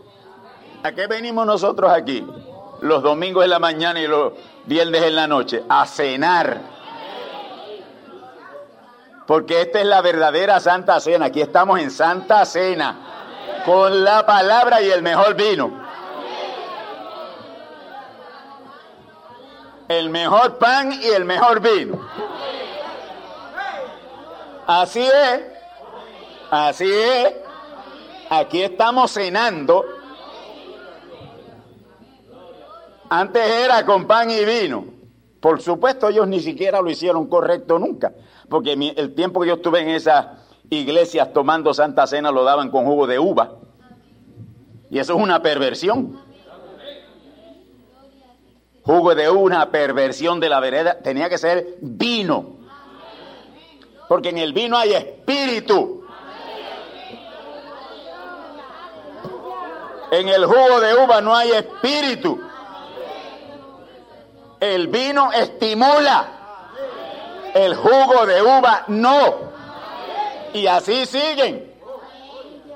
¿A 0.83 0.93
qué 0.93 1.07
venimos 1.07 1.47
nosotros 1.47 1.91
aquí? 1.91 2.25
Los 2.81 3.03
domingos 3.03 3.45
en 3.45 3.51
la 3.51 3.59
mañana 3.59 4.01
y 4.01 4.07
los 4.07 4.33
viernes 4.67 5.03
en 5.03 5.17
la 5.17 5.27
noche, 5.27 5.63
a 5.69 5.87
cenar. 5.87 6.61
Porque 9.27 9.63
esta 9.63 9.81
es 9.81 9.87
la 9.87 10.01
verdadera 10.01 10.59
Santa 10.59 11.01
Cena. 11.01 11.27
Aquí 11.27 11.41
estamos 11.41 11.79
en 11.81 11.91
Santa 11.91 12.45
Cena, 12.47 12.97
con 13.67 14.03
la 14.03 14.25
palabra 14.25 14.81
y 14.81 14.91
el 14.91 15.03
mejor 15.03 15.35
vino. 15.35 15.87
El 19.89 20.11
mejor 20.11 20.59
pan 20.59 20.93
y 20.93 21.07
el 21.07 21.25
mejor 21.25 21.61
vino. 21.61 21.99
Así 24.67 25.01
es. 25.03 25.43
Así 26.51 26.91
es. 26.91 27.35
Aquí 28.31 28.63
estamos 28.63 29.13
cenando 29.13 29.98
Antes 33.11 33.43
era 33.43 33.85
con 33.87 34.07
pan 34.07 34.31
y 34.31 34.45
vino. 34.45 34.85
Por 35.41 35.63
supuesto, 35.63 36.09
ellos 36.09 36.27
ni 36.27 36.41
siquiera 36.41 36.81
lo 36.81 36.91
hicieron 36.91 37.29
correcto 37.29 37.79
nunca, 37.79 38.13
porque 38.49 38.73
el 38.73 39.15
tiempo 39.15 39.41
que 39.41 39.49
yo 39.49 39.55
estuve 39.55 39.81
en 39.81 39.91
esas 39.91 40.27
iglesias 40.69 41.33
tomando 41.33 41.73
Santa 41.73 42.07
Cena 42.07 42.31
lo 42.33 42.45
daban 42.45 42.71
con 42.71 42.85
jugo 42.85 43.07
de 43.07 43.19
uva. 43.19 43.53
Y 44.91 44.99
eso 44.99 45.17
es 45.17 45.23
una 45.23 45.41
perversión. 45.43 46.21
Jugo 48.83 49.15
de 49.15 49.29
una 49.29 49.71
perversión 49.71 50.41
de 50.41 50.49
la 50.49 50.61
vereda 50.61 50.99
tenía 50.99 51.29
que 51.29 51.39
ser 51.39 51.77
vino. 51.81 52.57
Porque 54.09 54.31
en 54.31 54.39
el 54.39 54.53
vino 54.55 54.77
hay 54.77 54.95
espíritu. 54.95 56.03
En 60.11 60.29
el 60.29 60.47
jugo 60.47 60.81
de 60.81 60.95
uva 60.95 61.21
no 61.21 61.37
hay 61.37 61.51
espíritu. 61.51 62.48
El 64.61 64.89
vino 64.89 65.33
estimula, 65.33 66.27
el 67.55 67.75
jugo 67.77 68.27
de 68.27 68.43
uva 68.43 68.85
no. 68.89 69.49
Y 70.53 70.67
así 70.67 71.07
siguen. 71.07 71.73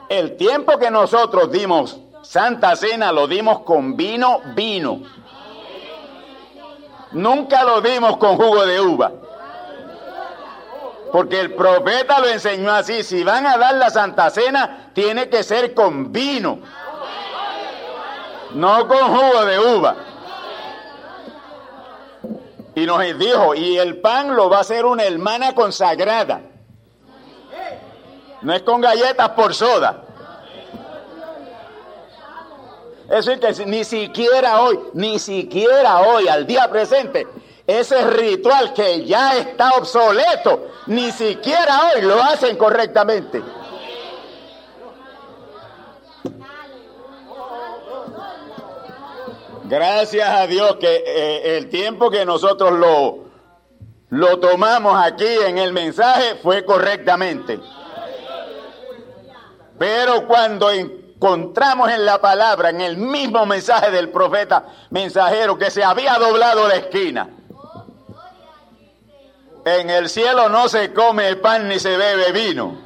El 0.08 0.36
tiempo 0.36 0.78
que 0.78 0.90
nosotros 0.90 1.50
dimos 1.50 1.98
Santa 2.22 2.76
Cena 2.76 3.12
lo 3.12 3.26
dimos 3.26 3.60
con 3.60 3.96
vino, 3.96 4.40
vino. 4.54 5.02
Nunca 7.12 7.64
lo 7.64 7.80
dimos 7.80 8.16
con 8.16 8.36
jugo 8.36 8.64
de 8.64 8.80
uva. 8.80 9.12
Porque 11.10 11.40
el 11.40 11.54
profeta 11.54 12.20
lo 12.20 12.28
enseñó 12.28 12.70
así, 12.72 13.02
si 13.02 13.22
van 13.22 13.46
a 13.46 13.58
dar 13.58 13.74
la 13.74 13.90
Santa 13.90 14.30
Cena, 14.30 14.90
tiene 14.94 15.28
que 15.28 15.42
ser 15.42 15.74
con 15.74 16.10
vino, 16.10 16.60
no 18.54 18.88
con 18.88 19.14
jugo 19.14 19.44
de 19.44 19.58
uva. 19.58 19.96
Y 22.74 22.86
nos 22.86 23.00
dijo, 23.18 23.54
y 23.54 23.78
el 23.78 24.00
pan 24.00 24.34
lo 24.34 24.48
va 24.48 24.58
a 24.58 24.60
hacer 24.60 24.84
una 24.86 25.04
hermana 25.04 25.54
consagrada. 25.54 26.40
No 28.40 28.54
es 28.54 28.62
con 28.62 28.80
galletas 28.80 29.30
por 29.30 29.54
soda. 29.54 30.04
Es 33.10 33.26
decir, 33.26 33.40
que 33.40 33.66
ni 33.66 33.84
siquiera 33.84 34.62
hoy, 34.62 34.78
ni 34.94 35.18
siquiera 35.18 36.00
hoy, 36.00 36.28
al 36.28 36.46
día 36.46 36.70
presente, 36.70 37.26
ese 37.66 38.06
ritual 38.10 38.72
que 38.72 39.04
ya 39.04 39.36
está 39.36 39.72
obsoleto, 39.72 40.68
ni 40.86 41.12
siquiera 41.12 41.90
hoy 41.94 42.02
lo 42.02 42.22
hacen 42.22 42.56
correctamente. 42.56 43.42
Gracias 49.72 50.28
a 50.28 50.46
Dios 50.46 50.76
que 50.76 51.02
eh, 51.06 51.56
el 51.56 51.70
tiempo 51.70 52.10
que 52.10 52.26
nosotros 52.26 52.72
lo, 52.72 53.20
lo 54.10 54.38
tomamos 54.38 55.02
aquí 55.02 55.24
en 55.46 55.56
el 55.56 55.72
mensaje 55.72 56.34
fue 56.42 56.62
correctamente. 56.62 57.58
Pero 59.78 60.26
cuando 60.26 60.70
encontramos 60.70 61.90
en 61.90 62.04
la 62.04 62.20
palabra, 62.20 62.68
en 62.68 62.82
el 62.82 62.98
mismo 62.98 63.46
mensaje 63.46 63.90
del 63.90 64.10
profeta 64.10 64.66
mensajero, 64.90 65.56
que 65.56 65.70
se 65.70 65.82
había 65.82 66.18
doblado 66.18 66.68
la 66.68 66.74
esquina, 66.74 67.30
en 69.64 69.88
el 69.88 70.10
cielo 70.10 70.50
no 70.50 70.68
se 70.68 70.92
come 70.92 71.34
pan 71.36 71.66
ni 71.66 71.78
se 71.78 71.96
bebe 71.96 72.30
vino. 72.32 72.76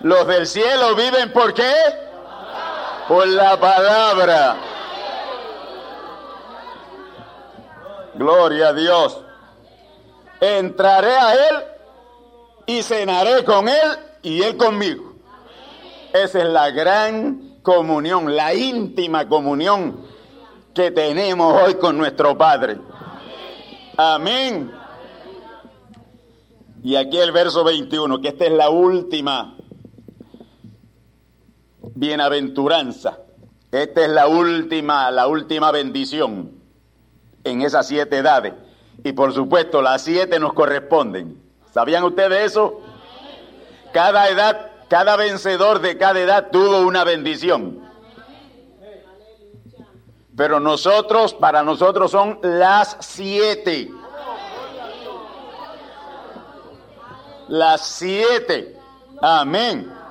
Los 0.00 0.26
del 0.26 0.48
cielo 0.48 0.96
viven 0.96 1.32
por 1.32 1.54
qué? 1.54 2.03
Por 3.08 3.28
la 3.28 3.58
palabra. 3.60 4.56
Gloria 8.14 8.68
a 8.68 8.72
Dios. 8.72 9.20
Entraré 10.40 11.14
a 11.14 11.34
Él 11.34 11.56
y 12.66 12.82
cenaré 12.82 13.44
con 13.44 13.68
Él 13.68 13.98
y 14.22 14.42
Él 14.42 14.56
conmigo. 14.56 15.14
Esa 16.12 16.38
es 16.38 16.44
la 16.44 16.70
gran 16.70 17.58
comunión, 17.62 18.34
la 18.34 18.54
íntima 18.54 19.28
comunión 19.28 20.06
que 20.74 20.90
tenemos 20.90 21.60
hoy 21.62 21.74
con 21.74 21.96
nuestro 21.96 22.36
Padre. 22.38 22.78
Amén. 23.96 24.72
Y 26.82 26.96
aquí 26.96 27.18
el 27.18 27.32
verso 27.32 27.64
21, 27.64 28.20
que 28.20 28.28
esta 28.28 28.44
es 28.44 28.52
la 28.52 28.68
última 28.68 29.53
bienaventuranza. 31.94 33.18
Esta 33.70 34.04
es 34.04 34.10
la 34.10 34.28
última, 34.28 35.10
la 35.10 35.26
última 35.26 35.70
bendición 35.72 36.52
en 37.42 37.62
esas 37.62 37.88
siete 37.88 38.18
edades. 38.18 38.54
Y 39.02 39.12
por 39.12 39.32
supuesto, 39.32 39.82
las 39.82 40.02
siete 40.02 40.38
nos 40.38 40.52
corresponden. 40.52 41.40
¿Sabían 41.72 42.04
ustedes 42.04 42.52
eso? 42.52 42.80
Cada 43.92 44.28
edad, 44.28 44.70
cada 44.88 45.16
vencedor 45.16 45.80
de 45.80 45.98
cada 45.98 46.20
edad 46.20 46.50
tuvo 46.50 46.80
una 46.82 47.04
bendición. 47.04 47.80
Pero 50.36 50.58
nosotros, 50.58 51.34
para 51.34 51.62
nosotros 51.62 52.10
son 52.10 52.38
las 52.42 52.96
siete. 53.00 53.90
Las 57.48 57.86
siete. 57.86 58.78
Amén. 59.20 60.03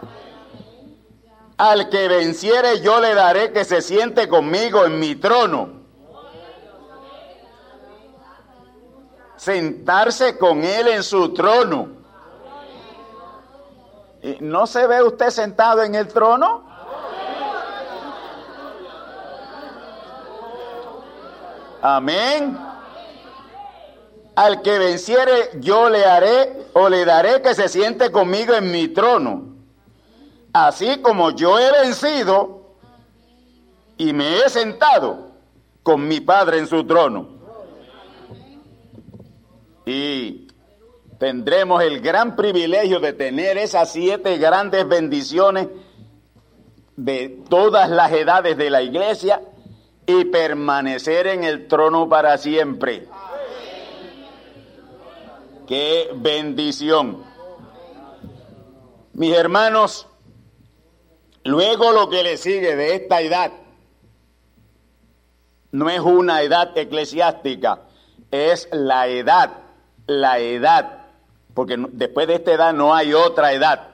Al 1.63 1.88
que 1.88 2.10
venciere 2.10 2.82
yo 2.82 2.99
le 2.99 3.13
daré 3.13 3.54
que 3.54 3.63
se 3.63 3.82
siente 3.82 4.28
conmigo 4.28 4.84
en 4.84 4.99
mi 4.99 5.15
trono. 5.15 5.69
Sentarse 9.38 10.38
con 10.38 10.62
él 10.65 10.89
en 10.89 11.04
su 11.04 11.34
trono. 11.34 11.88
¿No 14.41 14.67
se 14.67 14.86
ve 14.88 15.04
usted 15.04 15.30
sentado 15.30 15.84
en 15.84 15.95
el 15.95 16.10
trono? 16.10 16.65
Amén. 21.82 22.58
Al 24.36 24.62
que 24.62 24.80
venciere, 24.80 25.52
yo 25.62 25.89
le 25.89 26.04
haré 26.04 26.67
o 26.73 26.89
le 26.89 27.06
daré 27.06 27.41
que 27.41 27.56
se 27.56 27.69
siente 27.69 28.12
conmigo 28.12 28.54
en 28.54 28.69
mi 28.69 28.89
trono. 28.89 29.53
Así 30.54 31.02
como 31.02 31.32
yo 31.32 31.58
he 31.58 31.72
vencido 31.82 32.76
y 33.98 34.13
me 34.13 34.38
he 34.38 34.50
sentado 34.50 35.32
con 35.82 36.08
mi 36.08 36.20
Padre 36.22 36.60
en 36.60 36.68
su 36.68 36.86
trono. 36.86 37.28
Y 39.86 40.48
tendremos 41.18 41.82
el 41.82 42.02
gran 42.02 42.36
privilegio 42.36 43.00
de 43.00 43.13
tener 43.13 43.58
esas 43.58 43.92
siete 43.92 44.38
grandes 44.38 44.88
bendiciones 44.88 45.68
de 46.96 47.44
todas 47.50 47.89
las 47.89 48.12
edades 48.12 48.56
de 48.56 48.70
la 48.70 48.84
iglesia 48.84 49.42
y 50.06 50.26
permanecer 50.26 51.28
en 51.28 51.44
el 51.44 51.68
trono 51.68 52.08
para 52.08 52.38
siempre. 52.38 53.08
Qué 55.68 56.12
bendición. 56.13 57.24
Mis 59.13 59.34
hermanos, 59.36 60.08
luego 61.43 61.91
lo 61.91 62.10
que 62.10 62.23
le 62.23 62.38
sigue 62.38 62.75
de 62.75 62.95
esta 62.95 63.21
edad 63.21 63.51
no 65.71 65.89
es 65.89 65.99
una 65.99 66.41
edad 66.43 66.77
eclesiástica, 66.77 67.82
es 68.29 68.69
la 68.71 69.08
edad, 69.08 69.51
la 70.06 70.38
edad, 70.38 71.06
porque 71.53 71.77
después 71.89 72.27
de 72.27 72.36
esta 72.36 72.53
edad 72.53 72.73
no 72.73 72.93
hay 72.93 73.13
otra 73.13 73.53
edad. 73.53 73.89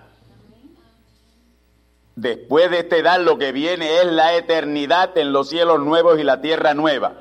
Después 2.15 2.69
de 2.69 2.79
esta 2.79 2.97
edad 2.97 3.21
lo 3.21 3.37
que 3.37 3.53
viene 3.53 3.99
es 3.99 4.05
la 4.07 4.35
eternidad 4.35 5.17
en 5.17 5.31
los 5.31 5.47
cielos 5.47 5.79
nuevos 5.79 6.19
y 6.19 6.23
la 6.23 6.41
tierra 6.41 6.73
nueva. 6.73 7.13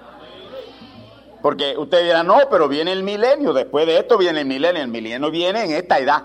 Porque 1.40 1.76
usted 1.78 2.02
dirá, 2.02 2.24
no, 2.24 2.36
pero 2.50 2.68
viene 2.68 2.90
el 2.90 3.04
milenio, 3.04 3.52
después 3.52 3.86
de 3.86 3.98
esto 3.98 4.18
viene 4.18 4.40
el 4.40 4.46
milenio, 4.46 4.82
el 4.82 4.88
milenio 4.88 5.30
viene 5.30 5.66
en 5.66 5.70
esta 5.70 6.00
edad. 6.00 6.24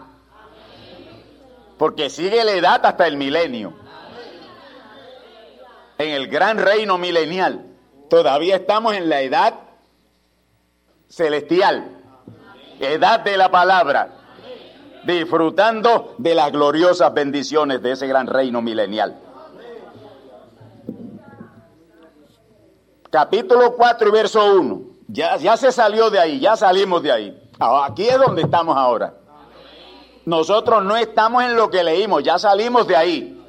Porque 1.77 2.09
sigue 2.09 2.43
la 2.43 2.53
edad 2.53 2.83
hasta 2.83 3.05
el 3.05 3.15
milenio. 3.15 3.82
En 5.97 6.09
el 6.09 6.27
gran 6.27 6.57
reino 6.57 6.97
milenial. 6.97 7.65
Todavía 8.09 8.57
estamos 8.57 8.95
en 8.95 9.09
la 9.09 9.21
edad 9.21 9.53
celestial, 11.07 11.87
edad 12.79 13.19
de 13.21 13.37
la 13.37 13.49
palabra 13.49 14.23
disfrutando 15.03 16.15
de 16.17 16.33
las 16.33 16.51
gloriosas 16.51 17.13
bendiciones 17.13 17.81
de 17.81 17.91
ese 17.91 18.07
gran 18.07 18.27
reino 18.27 18.61
milenial. 18.61 19.19
Capítulo 23.09 23.75
4 23.75 24.07
y 24.07 24.11
verso 24.11 24.55
1. 24.55 24.81
Ya, 25.07 25.37
ya 25.37 25.57
se 25.57 25.71
salió 25.71 26.09
de 26.09 26.19
ahí, 26.19 26.39
ya 26.39 26.55
salimos 26.55 27.03
de 27.03 27.11
ahí. 27.11 27.49
Aquí 27.59 28.07
es 28.07 28.17
donde 28.17 28.41
estamos 28.41 28.75
ahora. 28.75 29.13
Nosotros 30.25 30.83
no 30.83 30.95
estamos 30.95 31.43
en 31.43 31.55
lo 31.55 31.69
que 31.69 31.83
leímos, 31.83 32.23
ya 32.23 32.39
salimos 32.39 32.87
de 32.87 32.95
ahí. 32.95 33.45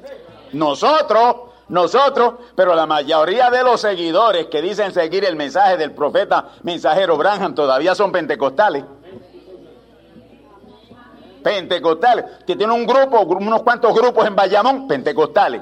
Nosotros, 0.51 1.35
nosotros, 1.69 2.35
pero 2.55 2.75
la 2.75 2.85
mayoría 2.85 3.49
de 3.49 3.63
los 3.63 3.81
seguidores 3.81 4.47
que 4.47 4.61
dicen 4.61 4.93
seguir 4.93 5.25
el 5.25 5.35
mensaje 5.35 5.77
del 5.77 5.91
profeta 5.91 6.49
mensajero 6.63 7.17
Branham 7.17 7.55
todavía 7.55 7.95
son 7.95 8.11
pentecostales 8.11 8.83
pentecostales, 11.45 12.25
que 12.47 12.55
tiene 12.55 12.73
un 12.73 12.87
grupo, 12.87 13.19
unos 13.21 13.61
cuantos 13.61 13.93
grupos 13.93 14.25
en 14.25 14.35
Bayamón, 14.35 14.87
pentecostales. 14.87 15.61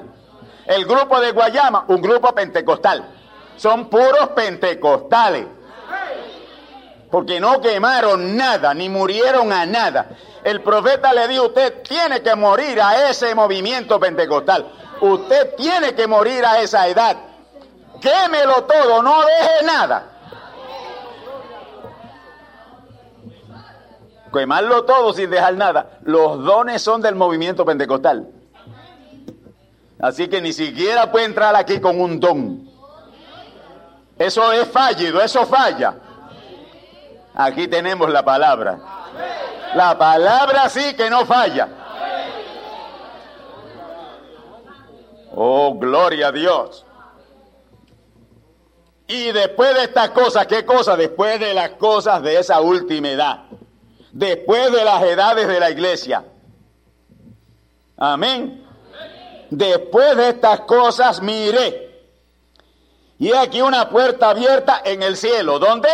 El 0.64 0.86
grupo 0.86 1.20
de 1.20 1.32
Guayama, 1.32 1.84
un 1.88 2.00
grupo 2.00 2.34
pentecostal. 2.34 3.04
Son 3.58 3.90
puros 3.90 4.30
pentecostales. 4.34 5.46
Porque 7.10 7.38
no 7.38 7.60
quemaron 7.60 8.34
nada, 8.34 8.72
ni 8.72 8.88
murieron 8.88 9.52
a 9.52 9.66
nada. 9.66 10.08
El 10.42 10.62
profeta 10.62 11.12
le 11.12 11.28
dijo, 11.28 11.48
usted 11.48 11.82
tiene 11.82 12.22
que 12.22 12.34
morir 12.34 12.80
a 12.80 13.10
ese 13.10 13.34
movimiento 13.34 14.00
pentecostal. 14.00 14.66
Usted 15.04 15.54
tiene 15.56 15.94
que 15.94 16.06
morir 16.06 16.42
a 16.46 16.60
esa 16.60 16.88
edad. 16.88 17.14
Quémelo 18.00 18.64
todo, 18.64 19.02
no 19.02 19.20
deje 19.20 19.66
nada. 19.66 20.10
quemarlo 24.32 24.84
todo 24.84 25.12
sin 25.12 25.30
dejar 25.30 25.54
nada. 25.54 25.98
Los 26.02 26.42
dones 26.42 26.82
son 26.82 27.00
del 27.00 27.14
movimiento 27.14 27.64
pentecostal. 27.64 28.28
Así 30.00 30.26
que 30.26 30.40
ni 30.40 30.52
siquiera 30.52 31.12
puede 31.12 31.26
entrar 31.26 31.54
aquí 31.54 31.80
con 31.80 32.00
un 32.00 32.18
don. 32.18 32.68
Eso 34.18 34.52
es 34.52 34.66
fallido, 34.68 35.20
eso 35.22 35.46
falla. 35.46 35.94
Aquí 37.34 37.68
tenemos 37.68 38.10
la 38.10 38.24
palabra. 38.24 38.78
La 39.74 39.96
palabra 39.96 40.68
sí 40.68 40.94
que 40.96 41.08
no 41.08 41.24
falla. 41.24 41.83
Oh, 45.36 45.74
gloria 45.74 46.28
a 46.28 46.32
Dios. 46.32 46.84
Y 49.06 49.32
después 49.32 49.74
de 49.74 49.84
estas 49.84 50.10
cosas, 50.10 50.46
¿qué 50.46 50.64
cosa? 50.64 50.96
Después 50.96 51.40
de 51.40 51.52
las 51.52 51.70
cosas 51.70 52.22
de 52.22 52.38
esa 52.38 52.60
última 52.60 53.10
edad. 53.10 53.44
Después 54.12 54.72
de 54.72 54.84
las 54.84 55.02
edades 55.02 55.48
de 55.48 55.60
la 55.60 55.70
iglesia. 55.70 56.24
Amén. 57.96 58.64
Después 59.50 60.16
de 60.16 60.28
estas 60.30 60.60
cosas 60.60 61.20
miré. 61.20 61.84
Y 63.18 63.32
aquí 63.32 63.60
una 63.60 63.88
puerta 63.90 64.30
abierta 64.30 64.82
en 64.84 65.02
el 65.02 65.16
cielo. 65.16 65.58
¿Dónde? 65.58 65.88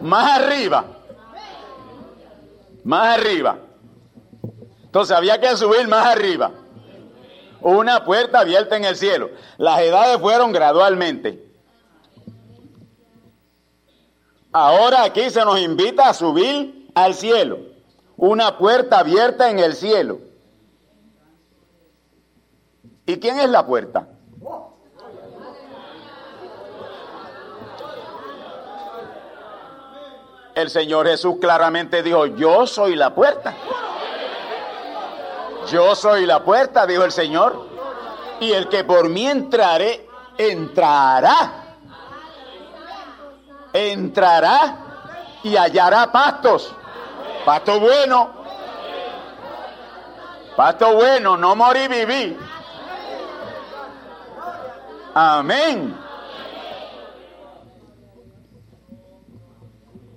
Más 0.00 0.40
arriba. 0.40 0.84
Más 2.84 3.18
arriba. 3.18 3.58
Entonces 4.94 5.16
había 5.16 5.40
que 5.40 5.56
subir 5.56 5.88
más 5.88 6.06
arriba. 6.06 6.52
Una 7.60 8.04
puerta 8.04 8.38
abierta 8.38 8.76
en 8.76 8.84
el 8.84 8.94
cielo. 8.94 9.28
Las 9.58 9.80
edades 9.80 10.20
fueron 10.20 10.52
gradualmente. 10.52 11.44
Ahora 14.52 15.02
aquí 15.02 15.30
se 15.30 15.44
nos 15.44 15.58
invita 15.58 16.08
a 16.08 16.14
subir 16.14 16.92
al 16.94 17.14
cielo. 17.14 17.58
Una 18.16 18.56
puerta 18.56 19.00
abierta 19.00 19.50
en 19.50 19.58
el 19.58 19.74
cielo. 19.74 20.20
¿Y 23.04 23.16
quién 23.16 23.40
es 23.40 23.50
la 23.50 23.66
puerta? 23.66 24.06
El 30.54 30.70
Señor 30.70 31.08
Jesús 31.08 31.38
claramente 31.40 32.04
dijo, 32.04 32.26
yo 32.26 32.64
soy 32.68 32.94
la 32.94 33.12
puerta. 33.12 33.56
Yo 35.70 35.94
soy 35.94 36.26
la 36.26 36.44
puerta, 36.44 36.86
dijo 36.86 37.04
el 37.04 37.12
Señor. 37.12 37.68
Y 38.40 38.52
el 38.52 38.68
que 38.68 38.84
por 38.84 39.08
mí 39.08 39.26
entrare, 39.26 40.08
entrará. 40.36 41.76
Entrará 43.72 44.76
y 45.42 45.56
hallará 45.56 46.10
pastos. 46.10 46.74
Pasto 47.44 47.80
bueno. 47.80 48.30
Pasto 50.56 50.94
bueno, 50.94 51.36
no 51.36 51.56
morí, 51.56 51.88
viví. 51.88 52.36
Amén. 55.14 55.96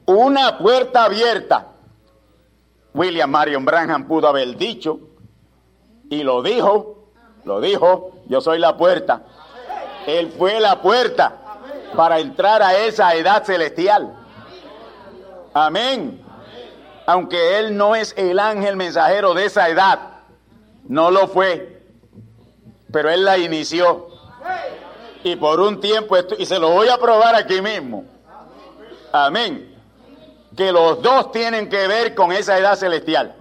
Una 0.06 0.58
puerta 0.58 1.06
abierta. 1.06 1.68
William 2.94 3.30
Marion 3.30 3.66
Branham 3.66 4.08
pudo 4.08 4.28
haber 4.28 4.56
dicho, 4.58 5.00
y 6.10 6.24
lo 6.24 6.42
dijo, 6.42 7.10
lo 7.44 7.62
dijo, 7.62 8.12
yo 8.28 8.42
soy 8.42 8.60
la 8.60 8.78
puerta. 8.78 9.24
Él 10.06 10.34
fue 10.38 10.60
la 10.60 10.82
puerta 10.82 11.34
para 11.96 12.20
entrar 12.20 12.62
a 12.62 12.78
esa 12.78 13.14
edad 13.16 13.44
celestial. 13.44 14.14
Amén. 15.54 16.24
Aunque 17.06 17.60
Él 17.60 17.76
no 17.76 17.96
es 17.96 18.14
el 18.18 18.40
ángel 18.40 18.76
mensajero 18.76 19.34
de 19.34 19.46
esa 19.46 19.70
edad, 19.70 20.00
no 20.88 21.12
lo 21.12 21.28
fue, 21.28 21.82
pero 22.92 23.10
Él 23.10 23.26
la 23.26 23.38
inició. 23.38 24.08
Y 25.24 25.36
por 25.36 25.60
un 25.60 25.80
tiempo, 25.82 26.16
y 26.38 26.46
se 26.46 26.60
lo 26.60 26.70
voy 26.70 26.90
a 26.90 26.98
probar 26.98 27.36
aquí 27.36 27.62
mismo. 27.62 28.06
Amén 29.12 29.78
que 30.58 30.72
los 30.72 31.02
dos 31.02 31.32
tienen 31.32 31.70
que 31.70 31.88
ver 31.88 32.16
con 32.16 32.32
esa 32.32 32.58
edad 32.58 32.76
celestial. 32.76 33.36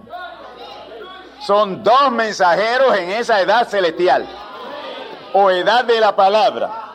Son 1.39 1.83
dos 1.83 2.11
mensajeros 2.11 2.97
en 2.97 3.11
esa 3.11 3.41
edad 3.41 3.67
celestial 3.67 4.27
o 5.33 5.49
edad 5.51 5.85
de 5.85 5.99
la 5.99 6.15
palabra. 6.15 6.93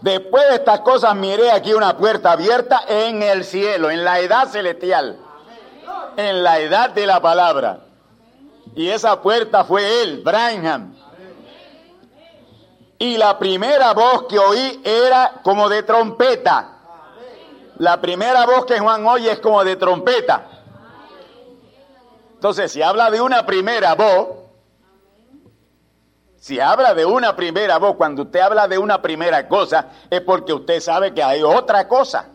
Después 0.00 0.48
de 0.50 0.56
estas 0.56 0.80
cosas 0.80 1.14
miré 1.14 1.50
aquí 1.50 1.72
una 1.72 1.96
puerta 1.96 2.32
abierta 2.32 2.82
en 2.86 3.22
el 3.22 3.44
cielo, 3.44 3.90
en 3.90 4.04
la 4.04 4.20
edad 4.20 4.48
celestial, 4.48 5.18
en 6.16 6.42
la 6.42 6.58
edad 6.60 6.90
de 6.90 7.06
la 7.06 7.20
palabra. 7.20 7.80
Y 8.74 8.88
esa 8.88 9.20
puerta 9.22 9.64
fue 9.64 10.02
él, 10.02 10.22
Branham. 10.22 10.94
Y 12.98 13.16
la 13.16 13.38
primera 13.38 13.92
voz 13.94 14.24
que 14.28 14.38
oí 14.38 14.80
era 14.84 15.32
como 15.42 15.68
de 15.68 15.82
trompeta 15.82 16.76
la 17.78 18.00
primera 18.00 18.46
voz 18.46 18.64
que 18.64 18.78
Juan 18.78 19.06
oye 19.06 19.30
es 19.32 19.40
como 19.40 19.62
de 19.62 19.76
trompeta. 19.76 20.55
Entonces, 22.36 22.70
si 22.70 22.82
habla 22.82 23.10
de 23.10 23.20
una 23.20 23.44
primera 23.44 23.94
voz, 23.94 24.28
si 26.38 26.60
habla 26.60 26.94
de 26.94 27.04
una 27.04 27.34
primera 27.34 27.78
voz, 27.78 27.96
cuando 27.96 28.22
usted 28.22 28.38
habla 28.38 28.68
de 28.68 28.78
una 28.78 29.02
primera 29.02 29.48
cosa, 29.48 29.88
es 30.08 30.20
porque 30.20 30.52
usted 30.52 30.80
sabe 30.80 31.12
que 31.12 31.22
hay 31.22 31.42
otra 31.42 31.88
cosa. 31.88 32.28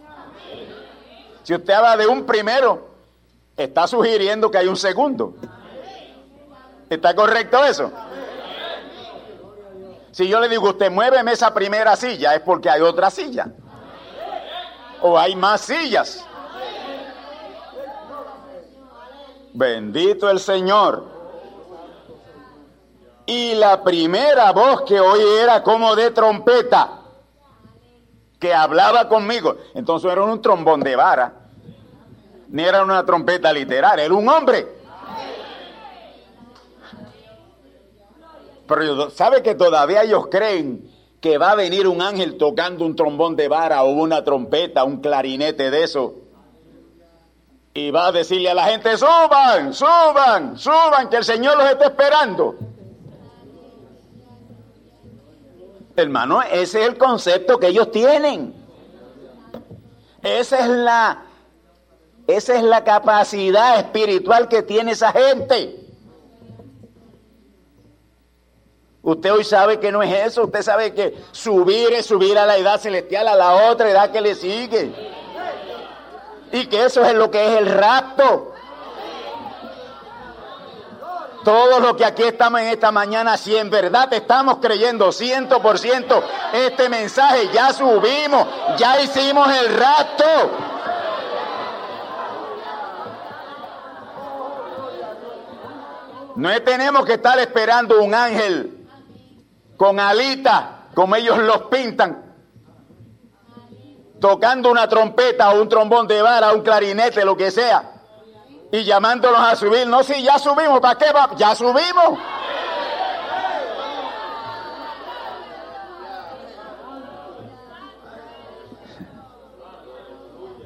Si 1.43 1.54
usted 1.56 1.74
habla 1.74 1.95
de 1.95 2.08
un 2.08 2.26
primero, 2.26 2.89
está 3.56 3.88
sugiriendo 3.88 4.52
que 4.52 4.58
hay 4.58 4.68
un 4.68 4.76
segundo. 4.76 5.36
¿Está 6.89 7.16
correcto 7.16 7.64
eso? 7.64 7.91
Si 10.12 10.28
yo 10.28 10.41
le 10.41 10.49
digo, 10.49 10.70
usted 10.70 10.91
muéveme 10.91 11.32
esa 11.32 11.54
primera 11.54 11.95
silla, 11.95 12.36
es 12.36 12.41
porque 12.41 12.70
hay 12.70 12.82
otra 12.82 13.10
silla 13.10 13.47
o 15.02 15.18
hay 15.18 15.36
más 15.36 15.62
sillas. 15.62 16.26
Bendito 19.54 20.30
el 20.30 20.39
Señor. 20.39 21.06
Y 23.26 23.54
la 23.56 23.84
primera 23.84 24.52
voz 24.52 24.82
que 24.82 24.99
oí 24.99 25.24
era 25.41 25.64
como 25.64 25.95
de 25.95 26.12
trompeta, 26.12 27.02
que 28.39 28.54
hablaba 28.54 29.08
conmigo. 29.08 29.56
Entonces 29.74 30.12
era 30.12 30.24
un 30.24 30.41
trombón 30.41 30.82
de 30.82 30.95
vara, 30.95 31.34
ni 32.49 32.64
era 32.64 32.84
una 32.84 33.06
trompeta 33.06 33.54
literaria, 33.54 34.06
era 34.06 34.14
un 34.14 34.28
hombre. 34.28 34.68
Pero 38.68 39.10
¿sabe 39.10 39.43
que 39.43 39.56
todavía 39.56 40.04
ellos 40.04 40.28
creen 40.32 40.89
que 41.22 41.38
va 41.38 41.52
a 41.52 41.56
venir 41.56 41.88
un 41.88 42.02
ángel 42.02 42.36
tocando 42.38 42.84
un 42.84 42.95
trombón 42.95 43.36
de 43.36 43.47
vara 43.47 43.84
o 43.84 43.91
una 43.91 44.24
trompeta, 44.24 44.84
un 44.84 45.02
clarinete 45.02 45.70
de 45.70 45.84
eso. 45.84 46.16
Y 47.74 47.89
va 47.89 48.07
a 48.07 48.11
decirle 48.11 48.49
a 48.49 48.53
la 48.53 48.65
gente, 48.65 48.97
suban, 48.97 49.74
suban, 49.74 50.57
suban, 50.57 51.09
que 51.09 51.17
el 51.17 51.24
Señor 51.24 51.57
los 51.57 51.69
está 51.69 51.86
esperando. 51.86 52.55
Hermano, 55.95 56.41
ese 56.41 56.82
es 56.82 56.88
el 56.89 56.97
concepto 56.97 57.59
que 57.59 57.67
ellos 57.67 57.91
tienen. 57.91 58.53
Esa 60.22 60.59
es 60.59 60.67
la, 60.67 61.24
esa 62.28 62.55
es 62.55 62.63
la 62.63 62.84
capacidad 62.84 63.80
espiritual 63.80 64.49
que 64.49 64.63
tiene 64.63 64.91
esa 64.91 65.13
gente. 65.13 65.78
Usted 69.03 69.34
hoy 69.34 69.43
sabe 69.43 69.80
que 69.80 69.91
no 69.91 70.03
es 70.03 70.28
eso, 70.28 70.43
usted 70.43 70.61
sabe 70.61 70.93
que 70.93 71.15
subir 71.32 71.91
es 71.93 72.05
subir 72.05 72.38
a 72.38 72.45
la 72.45 72.57
edad 72.57 72.80
celestial, 72.80 73.28
a 73.28 73.36
la 73.36 73.72
otra 73.72 73.89
edad 73.89 74.11
que 74.11 74.22
le 74.22 74.36
sigue. 74.36 74.91
Y 76.52 76.68
que 76.68 76.86
eso 76.86 77.04
es 77.04 77.14
lo 77.14 77.32
que 77.32 77.43
es 77.45 77.60
el 77.60 77.66
rapto. 77.68 78.54
Todo 81.43 81.80
lo 81.80 81.95
que 81.95 82.06
aquí 82.06 82.24
estamos 82.24 82.62
en 82.62 82.68
esta 82.68 82.91
mañana, 82.91 83.36
si 83.36 83.56
en 83.56 83.70
verdad 83.70 84.14
estamos 84.14 84.58
creyendo 84.62 85.12
ciento 85.12 85.62
por 85.62 85.80
ciento 85.80 86.24
este 86.54 86.88
mensaje, 86.88 87.49
ya 87.52 87.74
subimos, 87.74 88.47
ya 88.78 89.02
hicimos 89.02 89.49
el 89.58 89.76
rapto. 89.76 90.26
No 96.36 96.62
tenemos 96.62 97.06
que 97.06 97.14
estar 97.14 97.38
esperando 97.39 98.02
un 98.02 98.14
ángel 98.14 98.88
con 99.78 99.99
alitas, 99.99 100.64
como 100.93 101.16
ellos 101.16 101.38
los 101.39 101.64
pintan, 101.64 102.31
tocando 104.22 104.69
una 104.69 104.88
trompeta 104.88 105.49
o 105.49 105.61
un 105.61 105.67
trombón 105.67 106.07
de 106.07 106.22
vara, 106.22 106.53
un 106.53 106.61
clarinete, 106.61 107.26
lo 107.26 107.36
que 107.36 107.49
sea, 107.49 107.91
y 108.72 108.84
llamándolos 108.84 109.39
a 109.39 109.55
subir. 109.55 109.88
No, 109.88 110.03
si 110.03 110.22
ya 110.24 110.38
subimos, 110.38 110.80
¿para 110.80 110.97
qué 110.97 111.11
va? 111.11 111.32
Ya 111.36 111.55
subimos. 111.55 112.19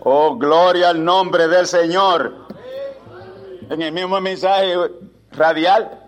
Oh, 0.04 0.36
gloria 0.36 0.90
al 0.90 1.04
nombre 1.04 1.48
del 1.48 1.66
Señor. 1.66 2.46
En 3.70 3.82
el 3.82 3.92
mismo 3.92 4.20
mensaje 4.22 4.76
radial, 5.32 6.08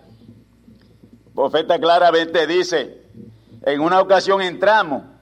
profeta 1.34 1.80
claramente 1.80 2.46
dice, 2.46 3.02
en 3.62 3.80
una 3.80 4.00
ocasión 4.00 4.42
entramos. 4.42 5.17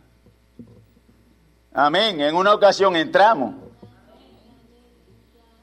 Amén. 1.77 2.23
En 2.23 2.35
una 2.35 2.55
ocasión 2.55 2.97
entramos. 2.97 3.55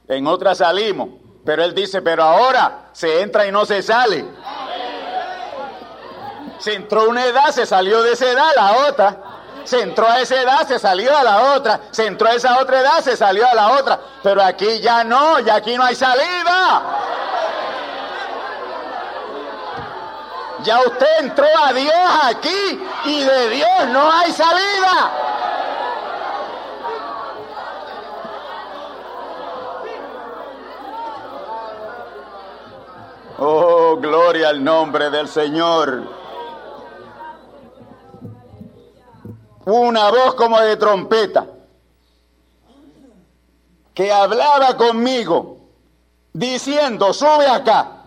En 0.08 0.28
otra 0.28 0.54
salimos. 0.54 1.10
Pero 1.44 1.64
él 1.64 1.74
dice, 1.74 2.04
pero 2.04 2.24
ahora 2.24 2.90
se 2.94 3.22
entra 3.22 3.48
y 3.48 3.52
no 3.52 3.66
se 3.66 3.82
sale. 3.82 4.24
Se 6.60 6.76
entró 6.76 7.10
una 7.10 7.26
edad, 7.26 7.50
se 7.50 7.66
salió 7.66 8.04
de 8.04 8.14
esa 8.14 8.30
edad 8.30 8.52
la 8.56 8.88
otra. 8.88 9.18
Se 9.64 9.82
entró 9.82 10.08
a 10.08 10.22
esa 10.22 10.40
edad, 10.40 10.68
se 10.68 10.78
salió 10.78 11.18
a 11.18 11.24
la 11.24 11.56
otra. 11.56 11.82
Se 11.90 12.06
entró 12.06 12.28
a 12.30 12.34
esa 12.34 12.60
otra 12.60 12.82
edad, 12.82 13.02
se 13.02 13.18
salió 13.18 13.48
a 13.48 13.56
la 13.56 13.72
otra. 13.72 14.00
Pero 14.22 14.44
aquí 14.44 14.80
ya 14.82 15.04
no, 15.04 15.40
ya 15.40 15.56
aquí 15.56 15.76
no 15.76 15.84
hay 15.84 15.96
salida. 15.96 16.84
Ya 20.64 20.80
usted 20.80 21.08
entró 21.22 21.48
a 21.66 21.74
Dios 21.74 21.94
aquí 22.24 22.84
y 23.06 23.24
de 23.24 23.50
Dios 23.50 23.88
no 23.90 24.12
hay 24.12 24.32
salida. 24.32 25.12
Oh, 33.38 33.98
gloria 34.00 34.50
al 34.50 34.64
nombre 34.64 35.10
del 35.10 35.28
Señor. 35.28 36.04
Una 39.66 40.12
voz 40.12 40.36
como 40.36 40.60
de 40.60 40.78
trompeta 40.78 41.48
que 43.94 44.12
hablaba 44.12 44.76
conmigo 44.76 45.58
diciendo, 46.34 47.14
sube 47.14 47.48
acá 47.48 48.04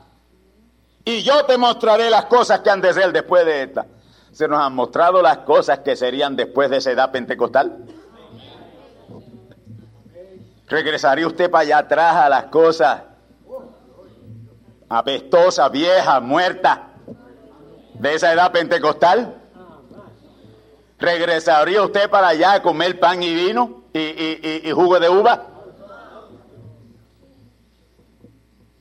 y 1.04 1.22
yo 1.22 1.44
te 1.44 1.56
mostraré 1.56 2.10
las 2.10 2.26
cosas 2.26 2.60
que 2.60 2.70
han 2.70 2.80
de 2.80 2.92
ser 2.92 3.12
después 3.12 3.44
de 3.46 3.62
esta. 3.62 3.86
Se 4.32 4.46
nos 4.46 4.60
han 4.60 4.74
mostrado 4.74 5.22
las 5.22 5.38
cosas 5.38 5.78
que 5.78 5.96
serían 5.96 6.36
después 6.36 6.68
de 6.68 6.76
esa 6.76 6.90
edad 6.90 7.10
pentecostal. 7.10 7.86
¿Regresaría 10.66 11.26
usted 11.26 11.50
para 11.50 11.62
allá 11.62 11.78
atrás 11.78 12.16
a 12.16 12.28
las 12.28 12.44
cosas 12.46 13.02
apestosa, 14.88 15.68
vieja, 15.68 16.20
muerta, 16.20 16.90
de 17.94 18.14
esa 18.14 18.32
edad 18.32 18.52
pentecostal? 18.52 19.34
¿Regresaría 20.98 21.82
usted 21.82 22.08
para 22.08 22.28
allá 22.28 22.54
a 22.54 22.62
comer 22.62 22.98
pan 22.98 23.22
y 23.22 23.34
vino 23.34 23.82
y, 23.92 23.98
y, 23.98 24.60
y, 24.64 24.72
jugo 24.72 24.98
de 24.98 25.08
uva? 25.08 25.46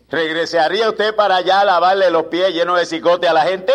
¿Regresaría 0.10 0.89
usted 0.89 1.16
para 1.16 1.38
allá 1.38 1.62
a 1.62 1.66
lavarle 1.66 2.10
los 2.10 2.26
pies 2.26 2.53
llenos 2.53 2.80
de 2.80 2.86
cicote 2.86 3.28
a 3.28 3.34
la 3.34 3.41
gente? 3.41 3.74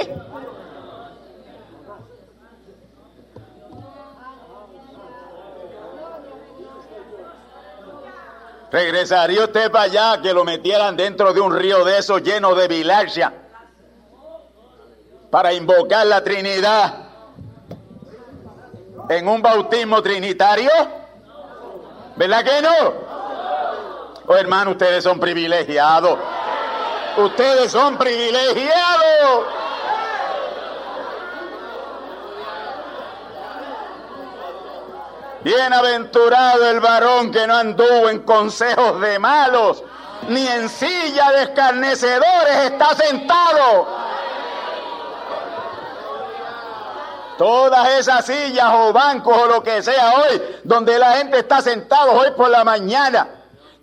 ¿Regresaría 8.71 9.45
usted 9.45 9.71
para 9.71 9.85
allá 9.85 10.23
que 10.23 10.33
lo 10.33 10.45
metieran 10.45 10.97
dentro 10.97 11.33
de 11.33 11.41
un 11.41 11.57
río 11.57 11.85
de 11.85 11.99
esos 11.99 12.23
lleno 12.23 12.55
de 12.55 12.69
bilancia 12.69 13.33
para 15.31 15.53
invocar 15.53 16.07
la 16.07 16.23
Trinidad 16.23 16.95
en 19.09 19.29
un 19.29 19.43
bautismo 19.43 20.01
trinitario? 20.03 20.71
¿Verdad 22.15 22.45
que 22.45 22.63
no? 22.63 22.93
Oh 24.27 24.37
hermano, 24.37 24.73
ustedes 24.73 25.03
son 25.03 25.19
privilegiados. 25.19 26.19
Ustedes 27.17 27.73
son 27.73 27.99
privilegiados. 27.99 29.60
Bienaventurado 35.43 36.71
el 36.71 36.81
varón 36.81 37.31
que 37.31 37.47
no 37.47 37.57
anduvo 37.57 38.11
en 38.11 38.21
consejos 38.21 39.01
de 39.01 39.19
malos, 39.19 39.83
ni 40.29 40.47
en 40.47 40.69
silla 40.69 41.31
de 41.33 41.43
escarnecedores 41.45 42.57
está 42.65 42.95
sentado. 42.95 43.87
Todas 47.39 47.89
esas 47.99 48.27
sillas 48.27 48.69
o 48.71 48.93
bancos 48.93 49.35
o 49.35 49.47
lo 49.47 49.63
que 49.63 49.83
sea 49.83 50.13
hoy, 50.13 50.43
donde 50.63 50.99
la 50.99 51.13
gente 51.13 51.39
está 51.39 51.63
sentado 51.63 52.13
hoy 52.13 52.33
por 52.37 52.51
la 52.51 52.63
mañana, 52.65 53.27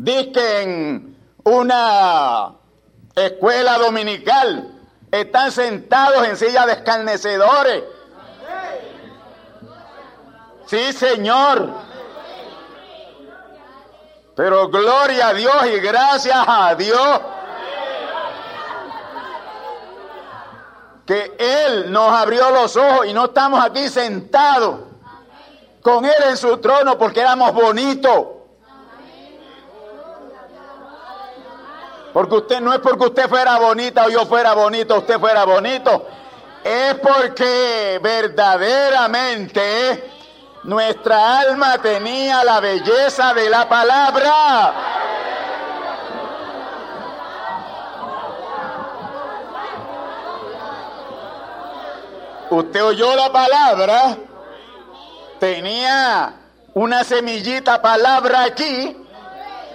que 0.05 0.61
en 0.61 1.17
una 1.43 2.53
escuela 3.15 3.79
dominical 3.79 4.75
están 5.09 5.51
sentados 5.51 6.27
en 6.27 6.37
sillas 6.37 6.67
de 6.67 6.73
escarnecedores 6.73 7.83
Sí, 10.67 10.93
Señor. 10.93 11.69
Pero 14.35 14.69
gloria 14.69 15.29
a 15.29 15.33
Dios 15.33 15.65
y 15.65 15.79
gracias 15.79 16.37
a 16.45 16.75
Dios 16.75 17.21
que 21.05 21.35
Él 21.39 21.91
nos 21.91 22.11
abrió 22.11 22.51
los 22.51 22.75
ojos 22.75 23.07
y 23.07 23.13
no 23.13 23.25
estamos 23.25 23.63
aquí 23.63 23.87
sentados 23.87 24.81
con 25.81 26.05
Él 26.05 26.23
en 26.29 26.37
su 26.37 26.57
trono 26.57 26.97
porque 26.97 27.21
éramos 27.21 27.53
bonitos. 27.53 28.25
Porque 32.11 32.35
usted 32.35 32.59
no 32.59 32.73
es 32.73 32.79
porque 32.79 33.05
usted 33.05 33.29
fuera 33.29 33.57
bonita 33.57 34.05
o 34.05 34.09
yo 34.09 34.25
fuera 34.25 34.53
bonito, 34.53 34.97
usted 34.97 35.17
fuera 35.17 35.45
bonito. 35.45 36.05
Es 36.63 36.95
porque 36.95 37.99
verdaderamente 38.03 40.16
nuestra 40.67 41.39
alma 41.39 41.77
tenía 41.77 42.43
la 42.43 42.59
belleza 42.59 43.33
de 43.33 43.49
la 43.49 43.69
palabra. 43.69 44.73
Usted 52.49 52.83
oyó 52.83 53.15
la 53.15 53.31
palabra, 53.31 54.17
tenía 55.39 56.33
una 56.73 57.05
semillita 57.05 57.81
palabra 57.81 58.43
aquí, 58.43 59.05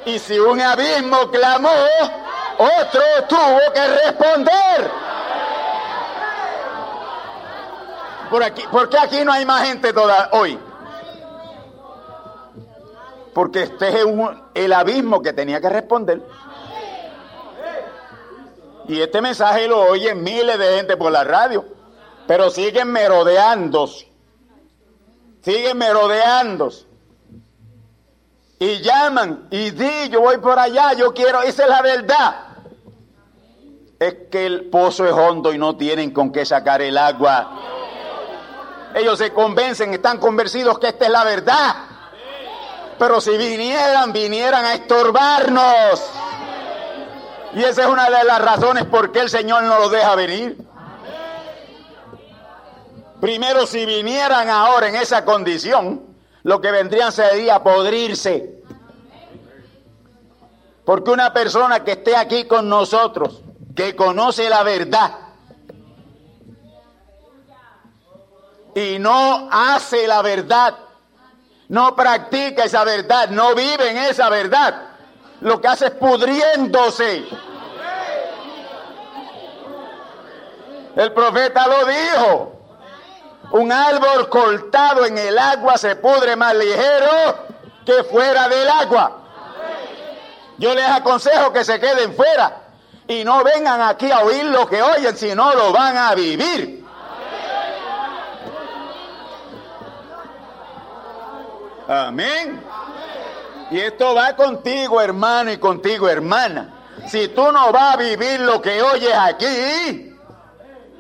y 0.05 0.19
si 0.19 0.39
un 0.39 0.61
abismo 0.61 1.31
clamó, 1.31 1.71
otro 2.59 3.03
tuvo 3.29 3.73
que 3.73 3.87
responder. 4.05 4.91
Por 8.31 8.43
aquí, 8.43 8.63
¿Por 8.71 8.91
qué 8.91 8.99
aquí 8.99 9.25
no 9.25 9.33
hay 9.33 9.47
más 9.47 9.67
gente 9.67 9.93
toda 9.95 10.29
hoy? 10.33 10.59
Porque 13.35 13.63
este 13.63 13.89
es 13.89 14.07
el 14.55 14.73
abismo 14.73 15.23
que 15.23 15.33
tenía 15.33 15.61
que 15.61 15.69
responder. 15.69 16.23
Y 18.89 19.01
este 19.01 19.23
mensaje 19.23 19.69
lo 19.69 19.81
oyen 19.81 20.23
miles 20.23 20.59
de 20.59 20.77
gente 20.77 20.97
por 20.97 21.13
la 21.13 21.25
radio, 21.25 21.65
pero 22.27 22.51
siguen 22.51 22.91
merodeándose. 22.91 24.11
Siguen 25.43 25.79
merodeándose. 25.79 26.87
Y 28.59 28.81
llaman 28.81 29.49
y 29.51 29.71
di, 29.71 30.09
yo 30.11 30.21
voy 30.21 30.39
por 30.39 30.59
allá, 30.59 30.93
yo 30.93 31.13
quiero, 31.13 31.43
esa 31.43 31.65
es 31.65 31.69
la 31.69 31.83
verdad. 31.83 32.47
Es 33.99 34.15
que 34.31 34.47
el 34.47 34.69
pozo 34.69 35.05
es 35.05 35.13
hondo 35.13 35.53
y 35.53 35.59
no 35.59 35.77
tienen 35.77 36.13
con 36.13 36.31
qué 36.31 36.45
sacar 36.45 36.83
el 36.83 36.99
agua. 36.99 37.59
Ellos 38.95 39.19
se 39.19 39.33
convencen, 39.33 39.95
están 39.95 40.19
convencidos 40.19 40.79
que 40.79 40.89
esta 40.89 41.07
es 41.07 41.11
la 41.11 41.25
verdad. 41.25 41.75
Pero 42.99 43.21
si 43.21 43.37
vinieran, 43.37 44.13
vinieran 44.13 44.65
a 44.65 44.75
estorbarnos. 44.75 46.03
Y 47.55 47.63
esa 47.65 47.83
es 47.83 47.89
una 47.89 48.09
de 48.09 48.25
las 48.25 48.41
razones 48.41 48.85
por 48.85 49.13
qué 49.13 49.21
el 49.21 49.29
Señor 49.31 49.63
no 49.65 49.79
los 49.79 49.91
deja 49.91 50.15
venir. 50.15 50.57
Primero, 53.21 53.67
si 53.67 53.87
vinieran 53.87 54.49
ahora 54.49 54.89
en 54.89 54.97
esa 54.97 55.25
condición, 55.25 56.03
lo 56.43 56.61
que 56.61 56.73
vendrían 56.73 57.13
sería 57.13 57.63
podrirse. 57.63 58.63
Porque 60.85 61.11
una 61.11 61.33
persona 61.33 61.85
que 61.85 61.93
esté 61.93 62.17
aquí 62.17 62.45
con 62.47 62.69
nosotros, 62.69 63.43
que 63.77 63.95
conoce 63.95 64.51
la 64.51 64.63
verdad, 64.65 65.19
y 68.75 68.99
no 68.99 69.49
hace 69.51 70.07
la 70.07 70.23
verdad, 70.23 70.77
no 71.69 71.95
practica 71.95 72.65
esa 72.65 72.85
verdad, 72.85 73.29
no 73.31 73.55
vive 73.55 73.91
en 73.91 73.99
esa 73.99 74.29
verdad. 74.29 74.75
Lo 75.41 75.61
que 75.61 75.69
hace 75.69 75.87
es 75.87 75.91
pudriéndose. 75.93 77.25
El 80.95 81.13
profeta 81.13 81.67
lo 81.67 81.87
dijo. 81.87 82.59
Un 83.53 83.71
árbol 83.71 84.29
cortado 84.29 85.05
en 85.05 85.19
el 85.19 85.39
agua 85.39 85.77
se 85.77 85.97
pudre 85.97 86.37
más 86.37 86.55
ligero 86.55 87.47
que 87.85 88.05
fuera 88.05 88.49
del 88.49 88.69
agua. 88.69 89.19
Yo 90.59 90.75
les 90.75 90.89
aconsejo 90.89 91.53
que 91.53 91.65
se 91.65 91.81
queden 91.81 92.15
fuera 92.15 92.63
y 93.09 93.25
no 93.25 93.43
vengan 93.43 93.81
aquí 93.83 94.11
a 94.11 94.21
oír 94.21 94.45
lo 94.45 94.67
que 94.67 94.81
oyen, 94.81 95.17
si 95.17 95.35
no 95.35 95.55
lo 95.55 95.73
van 95.73 95.97
a 95.97 96.15
vivir. 96.15 96.85
Amén. 101.93 102.59
Y 103.71 103.79
esto 103.79 104.15
va 104.15 104.35
contigo, 104.35 104.99
hermano, 104.99 105.53
y 105.53 105.59
contigo, 105.59 106.09
hermana. 106.09 106.87
Si 107.07 107.29
tú 107.29 107.53
no 107.53 107.71
vas 107.71 107.95
a 107.95 107.97
vivir 107.99 108.41
lo 108.41 108.63
que 108.63 108.81
oyes 108.81 109.15
aquí, 109.15 110.17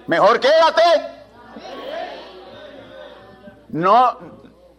mejor 0.06 0.38
quédate. 0.38 0.82
no, 3.70 4.18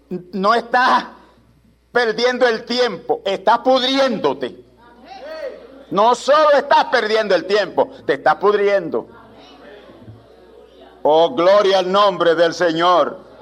no 0.09 0.53
estás 0.53 1.05
perdiendo 1.91 2.47
el 2.47 2.64
tiempo, 2.66 3.22
estás 3.26 3.59
pudriéndote. 3.59 4.64
No 5.89 6.14
solo 6.14 6.51
estás 6.51 6.86
perdiendo 6.86 7.34
el 7.34 7.45
tiempo, 7.45 7.89
te 8.05 8.14
estás 8.14 8.36
pudriendo. 8.36 9.07
Oh, 11.01 11.34
gloria 11.34 11.80
al 11.80 11.91
nombre 11.91 12.36
del 12.36 12.53
Señor. 12.53 13.33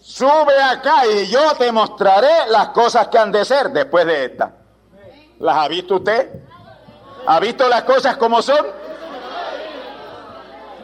Sube 0.00 0.60
acá 0.62 1.06
y 1.06 1.26
yo 1.26 1.52
te 1.58 1.70
mostraré 1.70 2.48
las 2.48 2.68
cosas 2.68 3.08
que 3.08 3.18
han 3.18 3.30
de 3.30 3.44
ser 3.44 3.70
después 3.70 4.06
de 4.06 4.24
esta. 4.24 4.52
¿Las 5.38 5.56
ha 5.56 5.68
visto 5.68 5.96
usted? 5.96 6.42
¿Ha 7.26 7.38
visto 7.38 7.68
las 7.68 7.82
cosas 7.82 8.16
como 8.16 8.40
son? 8.40 8.66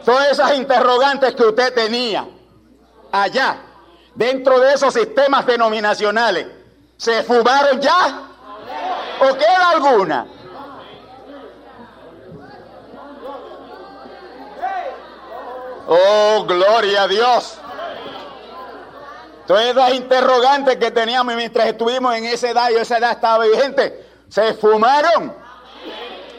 Todas 0.05 0.31
esas 0.31 0.55
interrogantes 0.55 1.33
que 1.35 1.43
usted 1.43 1.73
tenía 1.73 2.27
allá, 3.11 3.57
dentro 4.15 4.59
de 4.59 4.73
esos 4.73 4.93
sistemas 4.93 5.45
denominacionales, 5.45 6.47
¿se 6.95 7.23
fumaron 7.23 7.81
ya? 7.81 8.21
¿O 9.19 9.33
queda 9.33 9.69
alguna? 9.71 10.27
Oh, 15.87 16.45
gloria 16.47 17.03
a 17.03 17.07
Dios. 17.07 17.59
Todas 19.47 19.65
esas 19.65 19.93
interrogantes 19.93 20.75
que 20.75 20.91
teníamos 20.91 21.33
mientras 21.35 21.67
estuvimos 21.67 22.13
en 22.15 22.25
esa 22.25 22.49
edad 22.49 22.69
y 22.69 22.75
esa 22.75 22.97
edad 22.97 23.11
estaba 23.11 23.45
vigente, 23.45 24.05
se 24.27 24.53
fumaron. 24.55 25.33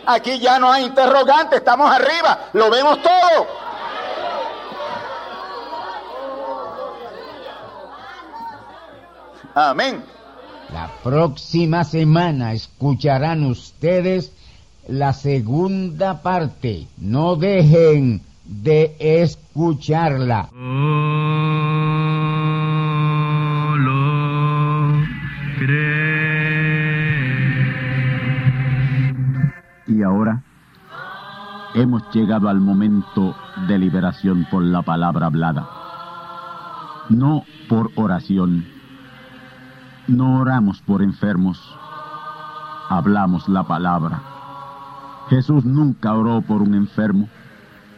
Aquí 0.04 0.38
ya 0.38 0.58
no 0.58 0.70
hay 0.70 0.84
interrogantes, 0.84 1.58
estamos 1.58 1.90
arriba, 1.90 2.50
lo 2.52 2.70
vemos 2.70 3.02
todo. 3.02 3.46
Amén. 9.54 10.04
La 10.72 10.90
próxima 11.02 11.84
semana 11.84 12.52
escucharán 12.52 13.44
ustedes 13.46 14.32
la 14.86 15.14
segunda 15.14 16.20
parte. 16.20 16.86
No 16.98 17.36
dejen 17.36 18.22
de 18.48 18.96
escucharla. 18.98 20.48
Y 29.86 30.02
ahora 30.02 30.42
hemos 31.74 32.02
llegado 32.12 32.48
al 32.48 32.60
momento 32.60 33.36
de 33.68 33.78
liberación 33.78 34.46
por 34.50 34.62
la 34.62 34.82
palabra 34.82 35.26
hablada, 35.26 35.68
no 37.08 37.44
por 37.68 37.90
oración. 37.94 38.66
No 40.06 40.40
oramos 40.40 40.80
por 40.80 41.02
enfermos, 41.02 41.60
hablamos 42.88 43.48
la 43.48 43.64
palabra. 43.64 44.22
Jesús 45.28 45.66
nunca 45.66 46.14
oró 46.14 46.40
por 46.40 46.62
un 46.62 46.74
enfermo, 46.74 47.28